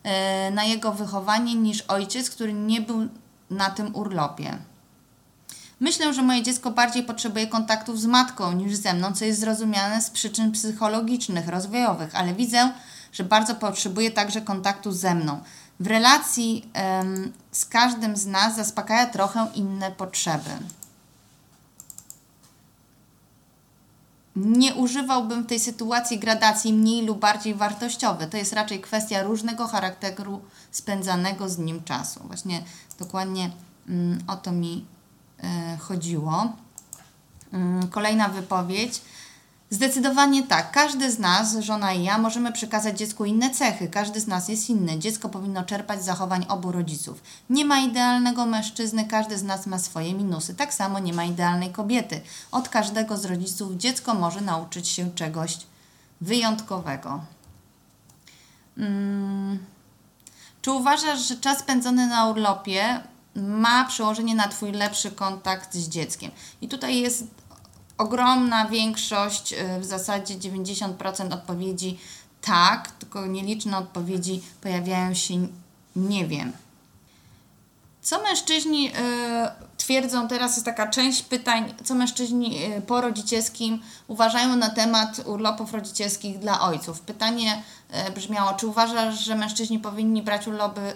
yy, 0.03 0.11
na 0.51 0.63
jego 0.63 0.91
wychowanie 0.91 1.55
niż 1.55 1.81
ojciec, 1.81 2.29
który 2.29 2.53
nie 2.53 2.81
był 2.81 3.07
na 3.49 3.69
tym 3.69 3.95
urlopie. 3.95 4.57
Myślę, 5.79 6.13
że 6.13 6.21
moje 6.21 6.43
dziecko 6.43 6.71
bardziej 6.71 7.03
potrzebuje 7.03 7.47
kontaktów 7.47 7.99
z 7.99 8.05
matką 8.05 8.51
niż 8.51 8.75
ze 8.75 8.93
mną, 8.93 9.13
co 9.13 9.25
jest 9.25 9.39
zrozumiane 9.39 10.01
z 10.01 10.09
przyczyn 10.09 10.51
psychologicznych, 10.51 11.47
rozwojowych, 11.47 12.15
ale 12.15 12.33
widzę, 12.33 12.71
że 13.11 13.23
bardzo 13.23 13.55
potrzebuje 13.55 14.11
także 14.11 14.41
kontaktu 14.41 14.91
ze 14.91 15.15
mną. 15.15 15.39
W 15.79 15.87
relacji 15.87 16.69
z 17.51 17.65
każdym 17.65 18.17
z 18.17 18.25
nas 18.25 18.55
zaspokaja 18.55 19.05
trochę 19.05 19.47
inne 19.55 19.91
potrzeby. 19.91 20.49
Nie 24.35 24.75
używałbym 24.75 25.43
w 25.43 25.47
tej 25.47 25.59
sytuacji 25.59 26.19
gradacji 26.19 26.73
mniej 26.73 27.05
lub 27.05 27.19
bardziej 27.19 27.55
wartościowy. 27.55 28.27
To 28.27 28.37
jest 28.37 28.53
raczej 28.53 28.81
kwestia 28.81 29.23
różnego 29.23 29.67
charakteru 29.67 30.41
spędzanego 30.71 31.49
z 31.49 31.57
nim 31.57 31.83
czasu. 31.83 32.19
Właśnie 32.23 32.63
dokładnie 32.99 33.51
ym, 33.89 34.23
o 34.27 34.35
to 34.35 34.51
mi 34.51 34.85
E, 35.43 35.77
chodziło. 35.77 36.53
Mm, 37.53 37.87
kolejna 37.87 38.29
wypowiedź. 38.29 39.01
Zdecydowanie 39.71 40.43
tak. 40.43 40.71
Każdy 40.71 41.11
z 41.11 41.19
nas, 41.19 41.55
żona 41.59 41.93
i 41.93 42.03
ja, 42.03 42.17
możemy 42.17 42.51
przekazać 42.51 42.97
dziecku 42.97 43.25
inne 43.25 43.49
cechy. 43.49 43.87
Każdy 43.87 44.19
z 44.19 44.27
nas 44.27 44.49
jest 44.49 44.69
inny. 44.69 44.99
Dziecko 44.99 45.29
powinno 45.29 45.63
czerpać 45.63 46.01
z 46.01 46.05
zachowań 46.05 46.45
obu 46.49 46.71
rodziców. 46.71 47.21
Nie 47.49 47.65
ma 47.65 47.79
idealnego 47.79 48.45
mężczyzny, 48.45 49.05
każdy 49.05 49.37
z 49.37 49.43
nas 49.43 49.67
ma 49.67 49.79
swoje 49.79 50.13
minusy. 50.13 50.55
Tak 50.55 50.73
samo 50.73 50.99
nie 50.99 51.13
ma 51.13 51.23
idealnej 51.23 51.71
kobiety. 51.71 52.21
Od 52.51 52.69
każdego 52.69 53.17
z 53.17 53.25
rodziców 53.25 53.73
dziecko 53.73 54.13
może 54.13 54.41
nauczyć 54.41 54.87
się 54.87 55.11
czegoś 55.11 55.57
wyjątkowego. 56.21 57.21
Hmm. 58.75 59.59
Czy 60.61 60.71
uważasz, 60.71 61.27
że 61.27 61.37
czas 61.37 61.59
spędzony 61.59 62.07
na 62.07 62.25
urlopie 62.25 62.99
ma 63.35 63.85
przełożenie 63.85 64.35
na 64.35 64.47
Twój 64.47 64.71
lepszy 64.71 65.11
kontakt 65.11 65.75
z 65.75 65.89
dzieckiem. 65.89 66.31
I 66.61 66.67
tutaj 66.67 66.99
jest 66.99 67.23
ogromna 67.99 68.65
większość, 68.65 69.53
y, 69.53 69.79
w 69.79 69.85
zasadzie 69.85 70.35
90% 70.35 71.33
odpowiedzi 71.33 71.99
tak, 72.41 72.91
tylko 72.91 73.25
nieliczne 73.25 73.77
odpowiedzi 73.77 74.41
pojawiają 74.61 75.13
się 75.13 75.47
nie 75.95 76.27
wiem. 76.27 76.51
Co 78.01 78.23
mężczyźni 78.23 78.87
y, 78.87 78.91
twierdzą, 79.77 80.27
teraz 80.27 80.55
jest 80.55 80.65
taka 80.65 80.87
część 80.87 81.23
pytań, 81.23 81.73
co 81.83 81.95
mężczyźni 81.95 82.65
y, 82.65 82.81
po 82.81 83.01
rodzicielskim 83.01 83.81
uważają 84.07 84.55
na 84.55 84.69
temat 84.69 85.21
urlopów 85.25 85.73
rodzicielskich 85.73 86.39
dla 86.39 86.61
ojców. 86.61 87.01
Pytanie 87.01 87.63
brzmiało, 88.15 88.53
czy 88.53 88.67
uważasz, 88.67 89.19
że 89.19 89.35
mężczyźni 89.35 89.79
powinni 89.79 90.21
brać 90.21 90.47
urlopy 90.47 90.93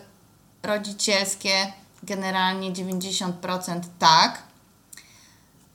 rodzicielskie? 0.63 1.73
Generalnie 2.03 2.71
90% 2.71 3.81
tak. 3.99 4.52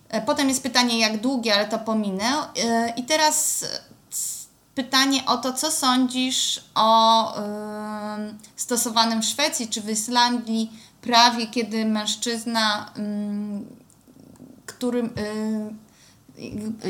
E, 0.08 0.20
potem 0.22 0.48
jest 0.48 0.62
pytanie, 0.62 1.00
jak 1.00 1.20
długie, 1.20 1.54
ale 1.54 1.66
to 1.66 1.78
pominę. 1.78 2.24
E, 2.64 2.92
I 2.96 3.02
teraz 3.02 3.64
pytanie 4.74 5.26
o 5.26 5.36
to, 5.36 5.52
co 5.52 5.70
sądzisz 5.70 6.64
o 6.74 7.34
stosowanym 8.56 9.22
w 9.22 9.24
Szwecji 9.24 9.68
czy 9.68 9.80
w 9.80 9.90
Islandii 9.90 10.72
prawie, 11.02 11.46
kiedy 11.46 11.84
mężczyzna, 11.84 12.92
który 14.66 15.10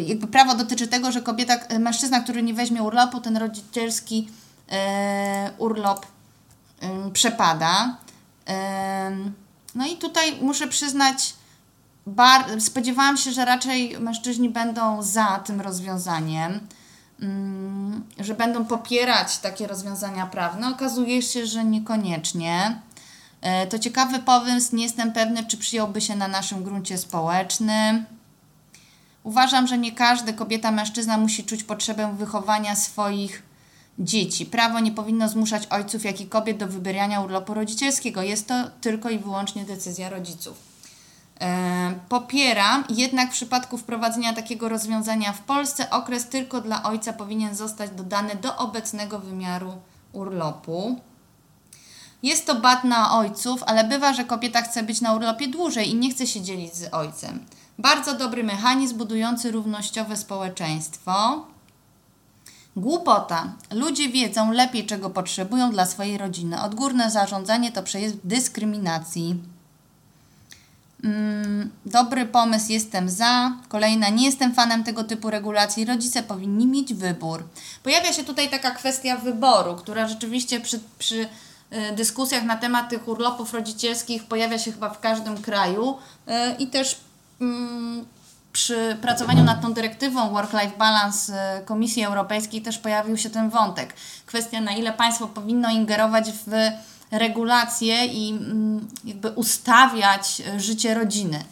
jakby 0.07 0.27
prawo 0.27 0.55
dotyczy 0.55 0.89
tego, 0.89 1.13
że 1.13 1.23
kobieta, 1.23 1.79
mężczyzna, 1.79 2.21
który 2.21 2.43
nie 2.43 2.55
weźmie 2.55 2.83
urlopu, 2.83 3.21
ten 3.21 3.37
rodzicielski 3.37 4.29
e, 4.71 5.51
urlop 5.59 6.07
przepada. 7.13 7.97
No 9.75 9.87
i 9.87 9.97
tutaj 9.97 10.39
muszę 10.41 10.69
przyznać, 10.69 11.35
bar- 12.09 12.61
spodziewałam 12.61 13.17
się, 13.17 13.33
że 13.33 13.45
raczej 13.45 14.01
mężczyźni 14.01 14.51
będą 14.51 15.03
za 15.03 15.39
tym 15.39 15.61
rozwiązaniem, 15.61 16.61
mm, 17.23 18.05
że 18.19 18.35
będą 18.35 18.65
popierać 18.65 19.39
takie 19.39 19.67
rozwiązania 19.67 20.27
prawne. 20.27 20.69
Okazuje 20.69 21.23
się, 21.23 21.47
że 21.47 21.65
niekoniecznie. 21.65 22.81
E, 23.41 23.67
to 23.67 23.79
ciekawy 23.79 24.19
pomysł, 24.19 24.77
nie 24.77 24.83
jestem 24.83 25.13
pewny, 25.13 25.45
czy 25.47 25.57
przyjąłby 25.57 26.01
się 26.01 26.17
na 26.17 26.29
naszym 26.29 26.65
gruncie 26.65 26.99
społecznym. 26.99 28.05
Uważam, 29.23 29.67
że 29.67 29.79
nie 29.79 29.93
każdy 29.93 30.33
kobieta, 30.33 30.71
mężczyzna 30.71 31.19
musi 31.19 31.45
czuć 31.45 31.65
potrzebę 31.65 32.17
wychowania 32.17 32.77
swoich 32.77 33.43
dzieci. 33.99 34.47
Prawo 34.47 34.81
nie 34.81 34.93
powinno 34.93 35.29
zmuszać 35.29 35.67
ojców, 35.67 36.05
jak 36.05 36.21
i 36.21 36.27
kobiet 36.27 36.57
do 36.57 36.67
wybierania 36.67 37.21
urlopu 37.21 37.55
rodzicielskiego. 37.55 38.23
Jest 38.23 38.47
to 38.47 38.55
tylko 38.81 39.11
i 39.11 39.19
wyłącznie 39.19 39.65
decyzja 39.65 40.09
rodziców. 40.09 40.68
E, 41.41 41.95
popieram, 42.09 42.85
jednak 42.89 43.29
w 43.29 43.33
przypadku 43.33 43.79
wprowadzenia 43.79 44.33
takiego 44.33 44.69
rozwiązania 44.69 45.33
w 45.33 45.41
Polsce 45.41 45.91
okres 45.91 46.29
tylko 46.29 46.61
dla 46.61 46.83
ojca 46.83 47.13
powinien 47.13 47.55
zostać 47.55 47.91
dodany 47.91 48.35
do 48.35 48.57
obecnego 48.57 49.19
wymiaru 49.19 49.73
urlopu. 50.13 50.97
Jest 52.23 52.47
to 52.47 52.55
bat 52.55 52.85
na 52.85 53.19
ojców, 53.19 53.63
ale 53.63 53.85
bywa, 53.85 54.13
że 54.13 54.25
kobieta 54.25 54.63
chce 54.63 54.83
być 54.83 55.01
na 55.01 55.15
urlopie 55.15 55.49
dłużej 55.49 55.91
i 55.91 55.95
nie 55.95 56.11
chce 56.11 56.27
się 56.27 56.41
dzielić 56.41 56.75
z 56.75 56.95
ojcem. 56.95 57.47
Bardzo 57.79 58.15
dobry 58.15 58.45
mechanizm 58.45 58.99
budujący 58.99 59.51
równościowe 59.51 60.17
społeczeństwo. 60.17 61.47
Głupota. 62.77 63.53
Ludzie 63.71 64.09
wiedzą 64.09 64.53
lepiej, 64.53 64.87
czego 64.87 65.11
potrzebują 65.11 65.71
dla 65.71 65.87
swojej 65.87 66.19
rodziny. 66.19 66.63
Odgórne 66.63 67.11
zarządzanie 67.11 67.73
to 67.73 67.83
przejaw 67.83 68.13
dyskryminacji. 68.25 69.37
Mm, 71.05 71.71
dobry 71.87 72.27
pomysł, 72.27 72.73
jestem 72.73 73.09
za. 73.09 73.53
Kolejna, 73.69 74.09
nie 74.09 74.27
jestem 74.27 74.55
fanem 74.55 74.85
tego 74.85 75.05
typu 75.05 75.31
regulacji. 75.31 75.85
Rodzice 75.85 76.23
powinni 76.23 76.67
mieć 76.67 76.95
wybór. 76.95 77.45
Pojawia 77.83 78.13
się 78.13 78.25
tutaj 78.25 78.51
taka 78.51 78.71
kwestia 78.71 79.17
wyboru, 79.17 79.77
która 79.77 80.09
rzeczywiście 80.09 80.61
przy, 80.61 80.81
przy 80.99 81.29
y, 81.73 81.93
dyskusjach 81.97 82.45
na 82.45 82.57
temat 82.57 82.91
tych 82.91 83.09
urlopów 83.09 83.55
rodzicielskich 83.55 84.25
pojawia 84.25 84.59
się 84.59 84.73
chyba 84.73 84.91
w 84.91 85.01
każdym 85.01 85.43
kraju 85.43 85.99
y, 86.29 86.33
i 86.59 86.67
też 86.67 87.01
mm, 87.41 88.07
przy 88.53 88.97
pracowaniu 89.01 89.45
nad 89.45 89.63
tą 89.63 89.73
dyrektywą 89.73 90.31
Work-Life 90.31 90.79
Balance 90.79 91.33
y, 91.59 91.65
Komisji 91.65 92.05
Europejskiej 92.05 92.63
też 92.63 92.79
pojawił 92.79 93.17
się 93.17 93.31
ten 93.31 93.51
wątek. 93.51 93.95
Kwestia, 94.27 94.61
na 94.61 94.73
ile 94.73 94.93
państwo 94.93 95.27
powinno 95.27 95.71
ingerować 95.71 96.31
w 96.47 96.51
regulacje 97.11 98.07
i 98.07 98.31
mm, 98.31 98.89
jakby 99.05 99.31
ustawiać 99.31 100.43
e, 100.47 100.61
życie 100.61 100.95
rodziny. 100.95 101.45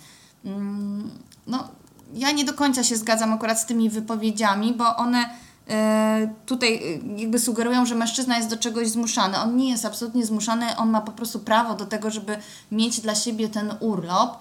Mm, 0.45 1.11
no, 1.47 1.69
ja 2.15 2.31
nie 2.31 2.45
do 2.45 2.55
końca 2.55 2.85
się 2.85 2.97
zgadzam 2.97 3.33
akurat 3.33 3.61
z 3.61 3.67
tymi 3.67 3.91
wypowiedziami, 3.91 4.75
bo 4.75 4.97
one 4.97 5.31
e, 5.71 6.35
tutaj 6.47 6.75
e, 6.75 7.21
jakby 7.21 7.39
sugerują, 7.39 7.87
że 7.87 7.95
mężczyzna 7.95 8.37
jest 8.37 8.51
do 8.51 8.57
czegoś 8.57 8.89
zmuszany. 8.89 9.39
On 9.39 9.57
nie 9.57 9.71
jest 9.71 9.85
absolutnie 9.85 10.27
zmuszany, 10.27 10.77
on 10.77 10.91
ma 10.91 11.01
po 11.01 11.13
prostu 11.13 11.39
prawo 11.41 11.75
do 11.75 11.87
tego, 11.87 12.11
żeby 12.11 12.39
mieć 12.73 13.01
dla 13.01 13.15
siebie 13.15 13.49
ten 13.49 13.75
urlop. 13.81 14.39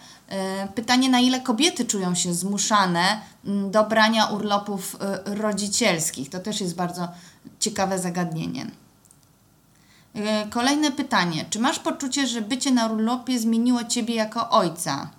Pytanie, 0.75 1.09
na 1.09 1.19
ile 1.19 1.41
kobiety 1.41 1.85
czują 1.85 2.15
się 2.15 2.33
zmuszane 2.33 3.21
mm, 3.45 3.71
do 3.71 3.83
brania 3.83 4.25
urlopów 4.25 4.97
rodzicielskich. 5.25 6.29
To 6.29 6.39
też 6.39 6.61
jest 6.61 6.75
bardzo 6.75 7.07
ciekawe 7.59 7.99
zagadnienie. 7.99 8.67
E, 10.15 10.47
kolejne 10.49 10.91
pytanie. 10.91 11.45
Czy 11.49 11.59
masz 11.59 11.79
poczucie, 11.79 12.27
że 12.27 12.41
bycie 12.41 12.71
na 12.71 12.87
urlopie 12.87 13.39
zmieniło 13.39 13.83
Ciebie 13.83 14.15
jako 14.15 14.49
ojca? 14.49 15.09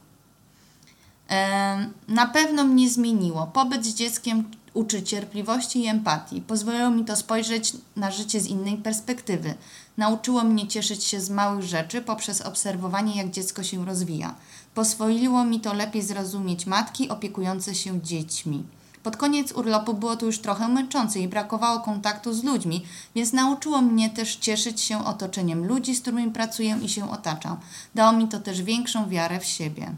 E, 1.30 1.90
na 2.08 2.26
pewno 2.26 2.64
mnie 2.64 2.90
zmieniło. 2.90 3.46
Pobyt 3.46 3.86
z 3.86 3.94
dzieckiem 3.94 4.50
uczy 4.74 5.02
cierpliwości 5.02 5.80
i 5.80 5.86
empatii. 5.86 6.40
Pozwoliło 6.40 6.90
mi 6.90 7.04
to 7.04 7.16
spojrzeć 7.16 7.72
na 7.96 8.10
życie 8.10 8.40
z 8.40 8.46
innej 8.46 8.76
perspektywy. 8.76 9.54
Nauczyło 9.96 10.44
mnie 10.44 10.68
cieszyć 10.68 11.04
się 11.04 11.20
z 11.20 11.30
małych 11.30 11.62
rzeczy 11.62 12.02
poprzez 12.02 12.40
obserwowanie, 12.40 13.16
jak 13.16 13.30
dziecko 13.30 13.62
się 13.62 13.84
rozwija. 13.84 14.34
Pozwoliło 14.74 15.44
mi 15.44 15.60
to 15.60 15.74
lepiej 15.74 16.02
zrozumieć 16.02 16.66
matki 16.66 17.08
opiekujące 17.08 17.74
się 17.74 18.02
dziećmi. 18.02 18.62
Pod 19.06 19.16
koniec 19.16 19.52
urlopu 19.52 19.94
było 19.94 20.16
to 20.16 20.26
już 20.26 20.38
trochę 20.38 20.68
męczące 20.68 21.18
i 21.18 21.28
brakowało 21.28 21.80
kontaktu 21.80 22.32
z 22.32 22.44
ludźmi, 22.44 22.86
więc 23.14 23.32
nauczyło 23.32 23.82
mnie 23.82 24.10
też 24.10 24.36
cieszyć 24.36 24.80
się 24.80 25.04
otoczeniem 25.04 25.66
ludzi, 25.66 25.94
z 25.94 26.00
którymi 26.00 26.30
pracuję 26.30 26.78
i 26.82 26.88
się 26.88 27.10
otaczam. 27.10 27.56
Dało 27.94 28.12
mi 28.12 28.28
to 28.28 28.40
też 28.40 28.62
większą 28.62 29.08
wiarę 29.08 29.40
w 29.40 29.44
siebie. 29.44 29.92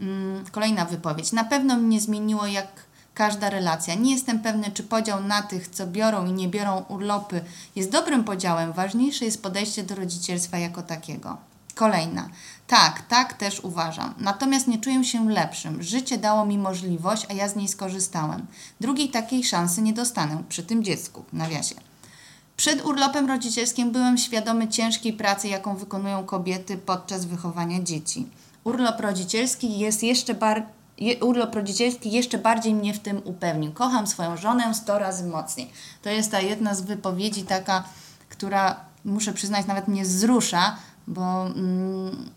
Mm, 0.00 0.44
kolejna 0.52 0.84
wypowiedź. 0.84 1.32
Na 1.32 1.44
pewno 1.44 1.76
mnie 1.76 2.00
zmieniło 2.00 2.46
jak 2.46 2.68
każda 3.14 3.50
relacja. 3.50 3.94
Nie 3.94 4.12
jestem 4.12 4.40
pewny, 4.40 4.70
czy 4.74 4.82
podział 4.82 5.24
na 5.24 5.42
tych, 5.42 5.68
co 5.68 5.86
biorą 5.86 6.26
i 6.26 6.32
nie 6.32 6.48
biorą 6.48 6.84
urlopy, 6.88 7.40
jest 7.76 7.90
dobrym 7.90 8.24
podziałem. 8.24 8.72
Ważniejsze 8.72 9.24
jest 9.24 9.42
podejście 9.42 9.82
do 9.82 9.94
rodzicielstwa 9.94 10.58
jako 10.58 10.82
takiego. 10.82 11.36
Kolejna. 11.78 12.28
Tak, 12.66 13.02
tak 13.02 13.32
też 13.32 13.60
uważam. 13.60 14.14
Natomiast 14.18 14.66
nie 14.66 14.78
czuję 14.78 15.04
się 15.04 15.30
lepszym. 15.30 15.82
Życie 15.82 16.18
dało 16.18 16.46
mi 16.46 16.58
możliwość, 16.58 17.26
a 17.30 17.32
ja 17.32 17.48
z 17.48 17.56
niej 17.56 17.68
skorzystałem. 17.68 18.46
Drugiej 18.80 19.08
takiej 19.08 19.44
szansy 19.44 19.82
nie 19.82 19.92
dostanę 19.92 20.42
przy 20.48 20.62
tym 20.62 20.84
dziecku, 20.84 21.24
nawiasie. 21.32 21.74
Przed 22.56 22.84
urlopem 22.84 23.26
rodzicielskim 23.26 23.90
byłem 23.90 24.18
świadomy 24.18 24.68
ciężkiej 24.68 25.12
pracy, 25.12 25.48
jaką 25.48 25.76
wykonują 25.76 26.24
kobiety 26.24 26.78
podczas 26.78 27.24
wychowania 27.24 27.82
dzieci. 27.82 28.26
Urlop 28.64 29.00
rodzicielski 29.00 29.78
jest 29.78 30.02
jeszcze 30.02 30.34
bar 30.34 30.66
urlop 31.20 31.54
rodzicielski 31.54 32.10
jeszcze 32.10 32.38
bardziej 32.38 32.74
mnie 32.74 32.94
w 32.94 32.98
tym 32.98 33.20
upewnił. 33.24 33.72
Kocham 33.72 34.06
swoją 34.06 34.36
żonę 34.36 34.74
sto 34.74 34.98
razy 34.98 35.24
mocniej. 35.24 35.70
To 36.02 36.10
jest 36.10 36.30
ta 36.30 36.40
jedna 36.40 36.74
z 36.74 36.80
wypowiedzi 36.80 37.42
taka, 37.42 37.84
która 38.28 38.76
muszę 39.04 39.32
przyznać 39.32 39.66
nawet 39.66 39.88
mnie 39.88 40.02
wzrusza, 40.02 40.76
bo 41.08 41.46
mm, 41.46 42.30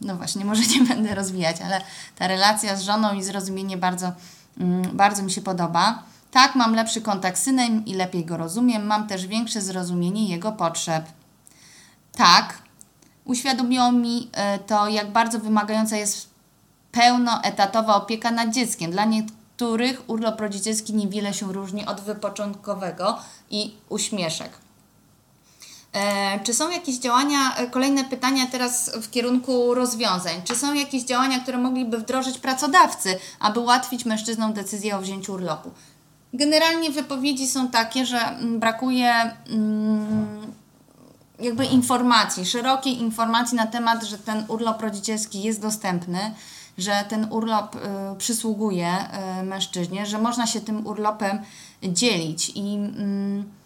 no 0.00 0.16
właśnie, 0.16 0.44
może 0.44 0.62
nie 0.62 0.86
będę 0.86 1.14
rozwijać, 1.14 1.60
ale 1.60 1.80
ta 2.16 2.28
relacja 2.28 2.76
z 2.76 2.82
żoną 2.82 3.14
i 3.14 3.22
zrozumienie 3.22 3.76
bardzo, 3.76 4.12
mm, 4.58 4.96
bardzo 4.96 5.22
mi 5.22 5.30
się 5.30 5.42
podoba. 5.42 6.02
Tak, 6.30 6.54
mam 6.54 6.74
lepszy 6.74 7.00
kontakt 7.00 7.38
z 7.38 7.42
synem 7.42 7.84
i 7.84 7.94
lepiej 7.94 8.24
go 8.24 8.36
rozumiem, 8.36 8.86
mam 8.86 9.06
też 9.06 9.26
większe 9.26 9.60
zrozumienie 9.60 10.28
jego 10.28 10.52
potrzeb. 10.52 11.04
Tak, 12.12 12.58
uświadomiło 13.24 13.92
mi 13.92 14.30
e, 14.32 14.58
to, 14.58 14.88
jak 14.88 15.12
bardzo 15.12 15.38
wymagająca 15.38 15.96
jest 15.96 16.28
pełnoetatowa 16.92 17.96
opieka 17.96 18.30
nad 18.30 18.50
dzieckiem. 18.50 18.90
Dla 18.90 19.04
niektórych 19.04 20.10
urlop 20.10 20.40
rodzicielski 20.40 20.94
niewiele 20.94 21.34
się 21.34 21.52
różni 21.52 21.86
od 21.86 22.00
wypoczątkowego 22.00 23.18
i 23.50 23.74
uśmieszek. 23.88 24.63
E, 25.94 26.40
czy 26.40 26.54
są 26.54 26.70
jakieś 26.70 26.98
działania, 26.98 27.56
e, 27.56 27.66
kolejne 27.66 28.04
pytania 28.04 28.46
teraz 28.46 28.90
w 29.02 29.10
kierunku 29.10 29.74
rozwiązań, 29.74 30.42
czy 30.44 30.56
są 30.56 30.74
jakieś 30.74 31.02
działania, 31.02 31.40
które 31.40 31.58
mogliby 31.58 31.98
wdrożyć 31.98 32.38
pracodawcy, 32.38 33.18
aby 33.40 33.60
ułatwić 33.60 34.04
mężczyznom 34.04 34.52
decyzję 34.52 34.96
o 34.96 35.00
wzięciu 35.00 35.32
urlopu? 35.32 35.70
Generalnie 36.32 36.90
wypowiedzi 36.90 37.48
są 37.48 37.68
takie, 37.68 38.06
że 38.06 38.18
mm, 38.18 38.60
brakuje 38.60 39.12
mm, 39.50 40.52
jakby 41.40 41.64
informacji, 41.64 42.46
szerokiej 42.46 43.00
informacji 43.00 43.56
na 43.56 43.66
temat, 43.66 44.04
że 44.04 44.18
ten 44.18 44.44
urlop 44.48 44.82
rodzicielski 44.82 45.42
jest 45.42 45.60
dostępny, 45.60 46.34
że 46.78 47.04
ten 47.08 47.26
urlop 47.30 47.74
y, 47.74 47.78
przysługuje 48.18 48.94
y, 49.40 49.42
mężczyźnie, 49.42 50.06
że 50.06 50.18
można 50.18 50.46
się 50.46 50.60
tym 50.60 50.86
urlopem 50.86 51.38
dzielić 51.82 52.52
i 52.54 52.78
y, 52.78 53.63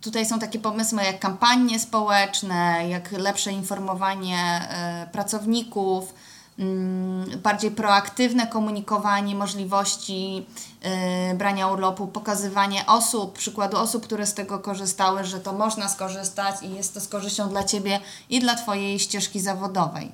tutaj 0.00 0.26
są 0.26 0.38
takie 0.38 0.58
pomysły 0.58 1.02
jak 1.02 1.18
kampanie 1.18 1.80
społeczne, 1.80 2.88
jak 2.88 3.12
lepsze 3.12 3.52
informowanie 3.52 4.38
e, 4.38 5.08
pracowników, 5.12 6.14
mm, 6.58 7.40
bardziej 7.42 7.70
proaktywne 7.70 8.46
komunikowanie 8.46 9.34
możliwości 9.34 10.46
e, 10.82 11.34
brania 11.34 11.68
urlopu, 11.68 12.06
pokazywanie 12.06 12.86
osób, 12.86 13.38
przykładu 13.38 13.76
osób, 13.76 14.04
które 14.04 14.26
z 14.26 14.34
tego 14.34 14.58
korzystały, 14.58 15.24
że 15.24 15.40
to 15.40 15.52
można 15.52 15.88
skorzystać 15.88 16.62
i 16.62 16.74
jest 16.74 16.94
to 16.94 17.00
z 17.00 17.08
korzyścią 17.08 17.48
dla 17.48 17.64
Ciebie 17.64 18.00
i 18.30 18.40
dla 18.40 18.54
Twojej 18.54 18.98
ścieżki 18.98 19.40
zawodowej. 19.40 20.12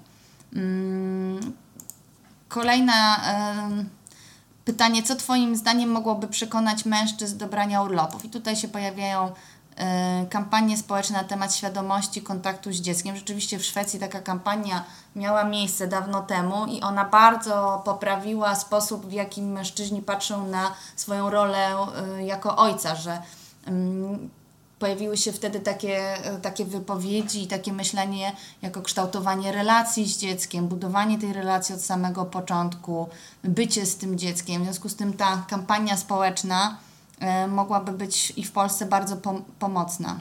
Mm, 0.52 1.52
kolejna 2.48 3.20
pytanie, 4.64 5.02
co 5.02 5.16
Twoim 5.16 5.56
zdaniem 5.56 5.90
mogłoby 5.90 6.28
przekonać 6.28 6.84
mężczyzn 6.84 7.38
do 7.38 7.46
brania 7.46 7.82
urlopów? 7.82 8.24
I 8.24 8.28
tutaj 8.30 8.56
się 8.56 8.68
pojawiają 8.68 9.26
e, 9.26 9.32
kampanie 10.30 10.76
społeczne 10.76 11.18
na 11.18 11.24
temat 11.24 11.54
świadomości 11.54 12.22
kontaktu 12.22 12.72
z 12.72 12.76
dzieckiem. 12.76 13.16
Rzeczywiście 13.16 13.58
w 13.58 13.64
Szwecji 13.64 14.00
taka 14.00 14.20
kampania 14.20 14.84
miała 15.16 15.44
miejsce 15.44 15.86
dawno 15.86 16.22
temu 16.22 16.66
i 16.66 16.80
ona 16.80 17.04
bardzo 17.04 17.82
poprawiła 17.84 18.54
sposób, 18.54 19.06
w 19.06 19.12
jakim 19.12 19.52
mężczyźni 19.52 20.02
patrzą 20.02 20.46
na 20.46 20.74
swoją 20.96 21.30
rolę 21.30 21.68
e, 21.68 22.24
jako 22.24 22.56
ojca, 22.56 22.94
że 22.94 23.22
mm, 23.66 24.30
pojawiły 24.78 25.16
się 25.16 25.32
wtedy 25.32 25.60
takie, 25.60 26.16
takie 26.42 26.64
wypowiedzi 26.64 27.42
i 27.42 27.46
takie 27.46 27.72
myślenie 27.72 28.32
jako 28.62 28.82
kształtowanie 28.82 29.52
relacji 29.52 30.08
z 30.08 30.18
dzieckiem, 30.18 30.68
budowanie 30.68 31.18
tej 31.18 31.32
relacji 31.32 31.74
od 31.74 31.82
samego 31.82 32.24
początku, 32.24 33.08
bycie 33.44 33.86
z 33.86 33.96
tym 33.96 34.18
dzieckiem. 34.18 34.62
W 34.62 34.64
związku 34.64 34.88
z 34.88 34.96
tym 34.96 35.12
ta 35.12 35.44
kampania 35.48 35.96
społeczna 35.96 36.70
e, 36.70 36.93
mogłaby 37.48 37.92
być 37.92 38.32
i 38.36 38.44
w 38.44 38.52
Polsce 38.52 38.86
bardzo 38.86 39.16
pom 39.16 39.42
pomocna. 39.58 40.18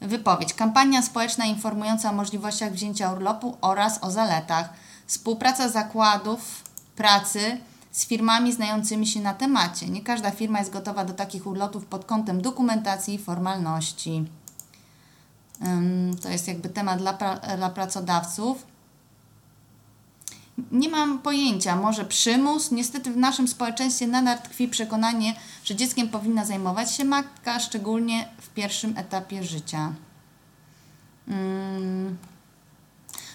Wypowiedź. 0.00 0.54
Kampania 0.54 1.02
społeczna 1.02 1.44
informująca 1.44 2.10
o 2.10 2.12
możliwościach 2.12 2.72
wzięcia 2.72 3.12
urlopu 3.12 3.56
oraz 3.60 4.04
o 4.04 4.10
zaletach. 4.10 4.72
Współpraca 5.06 5.68
zakładów 5.68 6.64
pracy 6.96 7.58
z 7.92 8.06
firmami 8.06 8.52
znającymi 8.52 9.06
się 9.06 9.20
na 9.20 9.34
temacie. 9.34 9.88
Nie 9.88 10.02
każda 10.02 10.30
firma 10.30 10.58
jest 10.58 10.72
gotowa 10.72 11.04
do 11.04 11.12
takich 11.12 11.46
urlotów 11.46 11.86
pod 11.86 12.04
kątem 12.04 12.42
dokumentacji 12.42 13.14
i 13.14 13.18
formalności. 13.18 14.24
To 16.22 16.28
jest 16.28 16.48
jakby 16.48 16.68
temat 16.68 16.98
dla, 16.98 17.12
dla 17.56 17.70
pracodawców. 17.70 18.66
Nie 20.72 20.88
mam 20.88 21.18
pojęcia, 21.18 21.76
może 21.76 22.04
przymus. 22.04 22.70
Niestety 22.70 23.10
w 23.10 23.16
naszym 23.16 23.48
społeczeństwie 23.48 24.06
nadal 24.06 24.38
tkwi 24.38 24.68
przekonanie, 24.68 25.34
że 25.64 25.74
dzieckiem 25.74 26.08
powinna 26.08 26.44
zajmować 26.44 26.94
się 26.94 27.04
matka, 27.04 27.60
szczególnie 27.60 28.28
w 28.40 28.48
pierwszym 28.48 28.98
etapie 28.98 29.44
życia. 29.44 29.92
Hmm. 31.28 32.16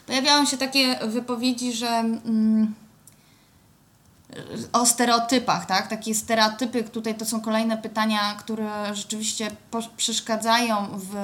Pojawiają 0.06 0.46
się 0.46 0.58
takie 0.58 1.00
wypowiedzi, 1.08 1.74
że. 1.74 1.88
Hmm, 1.88 2.74
o 4.74 4.86
stereotypach, 4.86 5.66
tak? 5.66 5.88
Takie 5.88 6.16
stereotypy, 6.16 6.84
tutaj 6.84 7.16
to 7.16 7.26
są 7.26 7.42
kolejne 7.42 7.78
pytania, 7.78 8.36
które 8.36 8.96
rzeczywiście 8.96 9.52
przeszkadzają 9.98 10.88
w, 10.94 11.16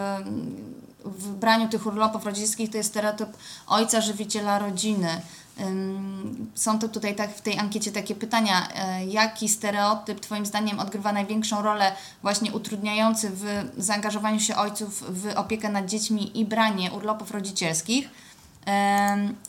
w 1.05 1.31
braniu 1.31 1.69
tych 1.69 1.85
urlopów 1.85 2.25
rodzicielskich. 2.25 2.71
To 2.71 2.77
jest 2.77 2.89
stereotyp 2.89 3.29
ojca, 3.67 4.01
żywiciela 4.01 4.59
rodziny. 4.59 5.21
Są 6.55 6.79
to 6.79 6.89
tutaj 6.89 7.15
tak 7.15 7.35
w 7.35 7.41
tej 7.41 7.59
ankiecie 7.59 7.91
takie 7.91 8.15
pytania, 8.15 8.67
e, 8.75 9.05
jaki 9.05 9.49
stereotyp 9.49 10.19
Twoim 10.19 10.45
zdaniem 10.45 10.79
odgrywa 10.79 11.13
największą 11.13 11.61
rolę 11.61 11.91
właśnie 12.21 12.51
utrudniający 12.51 13.29
w 13.29 13.45
zaangażowaniu 13.77 14.39
się 14.39 14.55
ojców 14.55 15.03
w 15.09 15.27
opiekę 15.35 15.69
nad 15.69 15.85
dziećmi 15.85 16.39
i 16.39 16.45
branie 16.45 16.91
urlopów 16.91 17.31
rodzicielskich. 17.31 18.09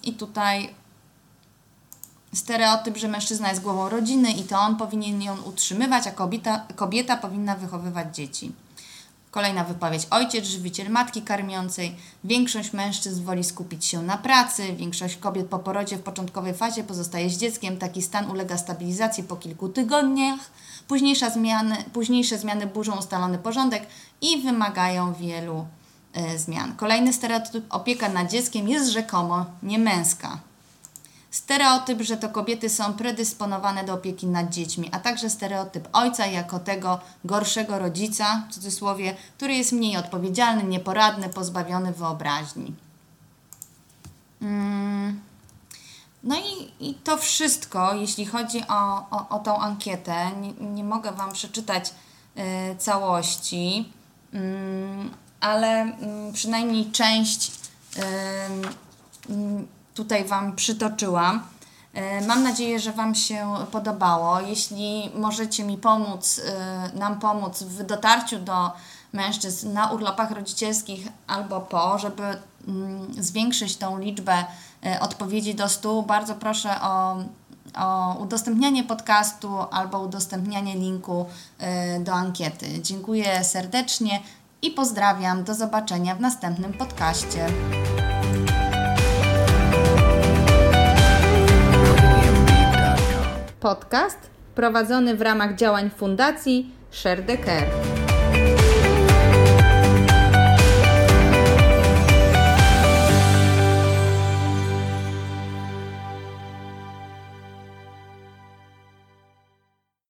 I 0.02 0.12
tutaj 0.12 0.74
stereotyp, 2.34 2.96
że 2.96 3.08
mężczyzna 3.08 3.48
jest 3.48 3.62
głową 3.62 3.88
rodziny 3.88 4.32
i 4.32 4.42
to 4.42 4.58
on 4.58 4.76
powinien 4.76 5.22
ją 5.22 5.42
utrzymywać, 5.42 6.06
a 6.06 6.10
kobieta, 6.10 6.66
kobieta 6.76 7.16
powinna 7.16 7.54
wychowywać 7.56 8.16
dzieci. 8.16 8.52
Kolejna 9.34 9.64
wypowiedź. 9.64 10.06
Ojciec, 10.10 10.44
żywiciel 10.44 10.90
matki 10.90 11.22
karmiącej. 11.22 11.96
Większość 12.24 12.72
mężczyzn 12.72 13.24
woli 13.24 13.44
skupić 13.44 13.84
się 13.84 14.02
na 14.02 14.18
pracy, 14.18 14.72
większość 14.76 15.16
kobiet 15.16 15.46
po 15.46 15.58
porodzie 15.58 15.96
w 15.96 16.02
początkowej 16.02 16.54
fazie 16.54 16.84
pozostaje 16.84 17.30
z 17.30 17.38
dzieckiem. 17.38 17.76
Taki 17.76 18.02
stan 18.02 18.30
ulega 18.30 18.58
stabilizacji 18.58 19.24
po 19.24 19.36
kilku 19.36 19.68
tygodniach. 19.68 20.40
Późniejsze 20.88 21.30
zmiany, 21.30 21.76
późniejsze 21.92 22.38
zmiany 22.38 22.66
burzą 22.66 22.98
ustalony 22.98 23.38
porządek 23.38 23.86
i 24.20 24.42
wymagają 24.42 25.14
wielu 25.14 25.66
y, 26.34 26.38
zmian. 26.38 26.76
Kolejny 26.76 27.12
stereotyp. 27.12 27.64
Opieka 27.70 28.08
nad 28.08 28.30
dzieckiem 28.30 28.68
jest 28.68 28.90
rzekomo 28.90 29.46
niemęska. 29.62 30.38
Stereotyp, 31.34 32.02
że 32.02 32.16
to 32.16 32.28
kobiety 32.28 32.70
są 32.70 32.92
predysponowane 32.92 33.84
do 33.84 33.94
opieki 33.94 34.26
nad 34.26 34.50
dziećmi, 34.50 34.88
a 34.92 35.00
także 35.00 35.30
stereotyp 35.30 35.88
ojca 35.92 36.26
jako 36.26 36.58
tego 36.58 37.00
gorszego 37.24 37.78
rodzica, 37.78 38.42
w 38.50 38.54
cudzysłowie, 38.54 39.14
który 39.36 39.54
jest 39.54 39.72
mniej 39.72 39.96
odpowiedzialny, 39.96 40.64
nieporadny, 40.64 41.28
pozbawiony 41.28 41.92
wyobraźni. 41.92 42.74
Mm. 44.42 45.20
No 46.22 46.36
i, 46.36 46.88
i 46.90 46.94
to 46.94 47.16
wszystko, 47.16 47.94
jeśli 47.94 48.26
chodzi 48.26 48.62
o, 48.68 49.10
o, 49.10 49.28
o 49.28 49.38
tą 49.38 49.58
ankietę. 49.58 50.30
Nie, 50.40 50.52
nie 50.66 50.84
mogę 50.84 51.12
Wam 51.12 51.32
przeczytać 51.32 51.90
y, 51.90 52.76
całości, 52.76 53.92
y, 54.34 54.38
ale 55.40 55.86
y, 55.86 56.32
przynajmniej 56.32 56.90
część 56.90 57.52
tutaj 59.94 60.24
Wam 60.24 60.56
przytoczyłam. 60.56 61.42
E, 61.94 62.26
mam 62.26 62.42
nadzieję, 62.42 62.80
że 62.80 62.92
Wam 62.92 63.14
się 63.14 63.54
podobało. 63.72 64.40
Jeśli 64.40 65.10
możecie 65.14 65.64
mi 65.64 65.78
pomóc, 65.78 66.40
e, 66.44 66.98
nam 66.98 67.20
pomóc 67.20 67.62
w 67.62 67.82
dotarciu 67.82 68.38
do 68.38 68.72
mężczyzn 69.12 69.72
na 69.72 69.90
urlopach 69.90 70.30
rodzicielskich 70.30 71.08
albo 71.26 71.60
po, 71.60 71.98
żeby 71.98 72.22
mm, 72.68 73.22
zwiększyć 73.22 73.76
tą 73.76 73.98
liczbę 73.98 74.44
e, 74.86 75.00
odpowiedzi 75.00 75.54
do 75.54 75.68
stu, 75.68 76.02
bardzo 76.02 76.34
proszę 76.34 76.80
o, 76.82 77.16
o 77.78 78.16
udostępnianie 78.20 78.84
podcastu 78.84 79.48
albo 79.70 80.00
udostępnianie 80.00 80.74
linku 80.74 81.26
do 82.00 82.12
ankiety. 82.12 82.82
Dziękuję 82.82 83.44
serdecznie 83.44 84.20
i 84.62 84.70
pozdrawiam. 84.70 85.44
Do 85.44 85.54
zobaczenia 85.54 86.14
w 86.14 86.20
następnym 86.20 86.72
podcaście. 86.72 87.46
Podcast 93.64 94.30
prowadzony 94.54 95.16
w 95.16 95.20
ramach 95.20 95.54
działań 95.54 95.90
Fundacji 95.90 96.70
Share 96.90 97.22
the 97.26 97.38
Care. 97.38 98.03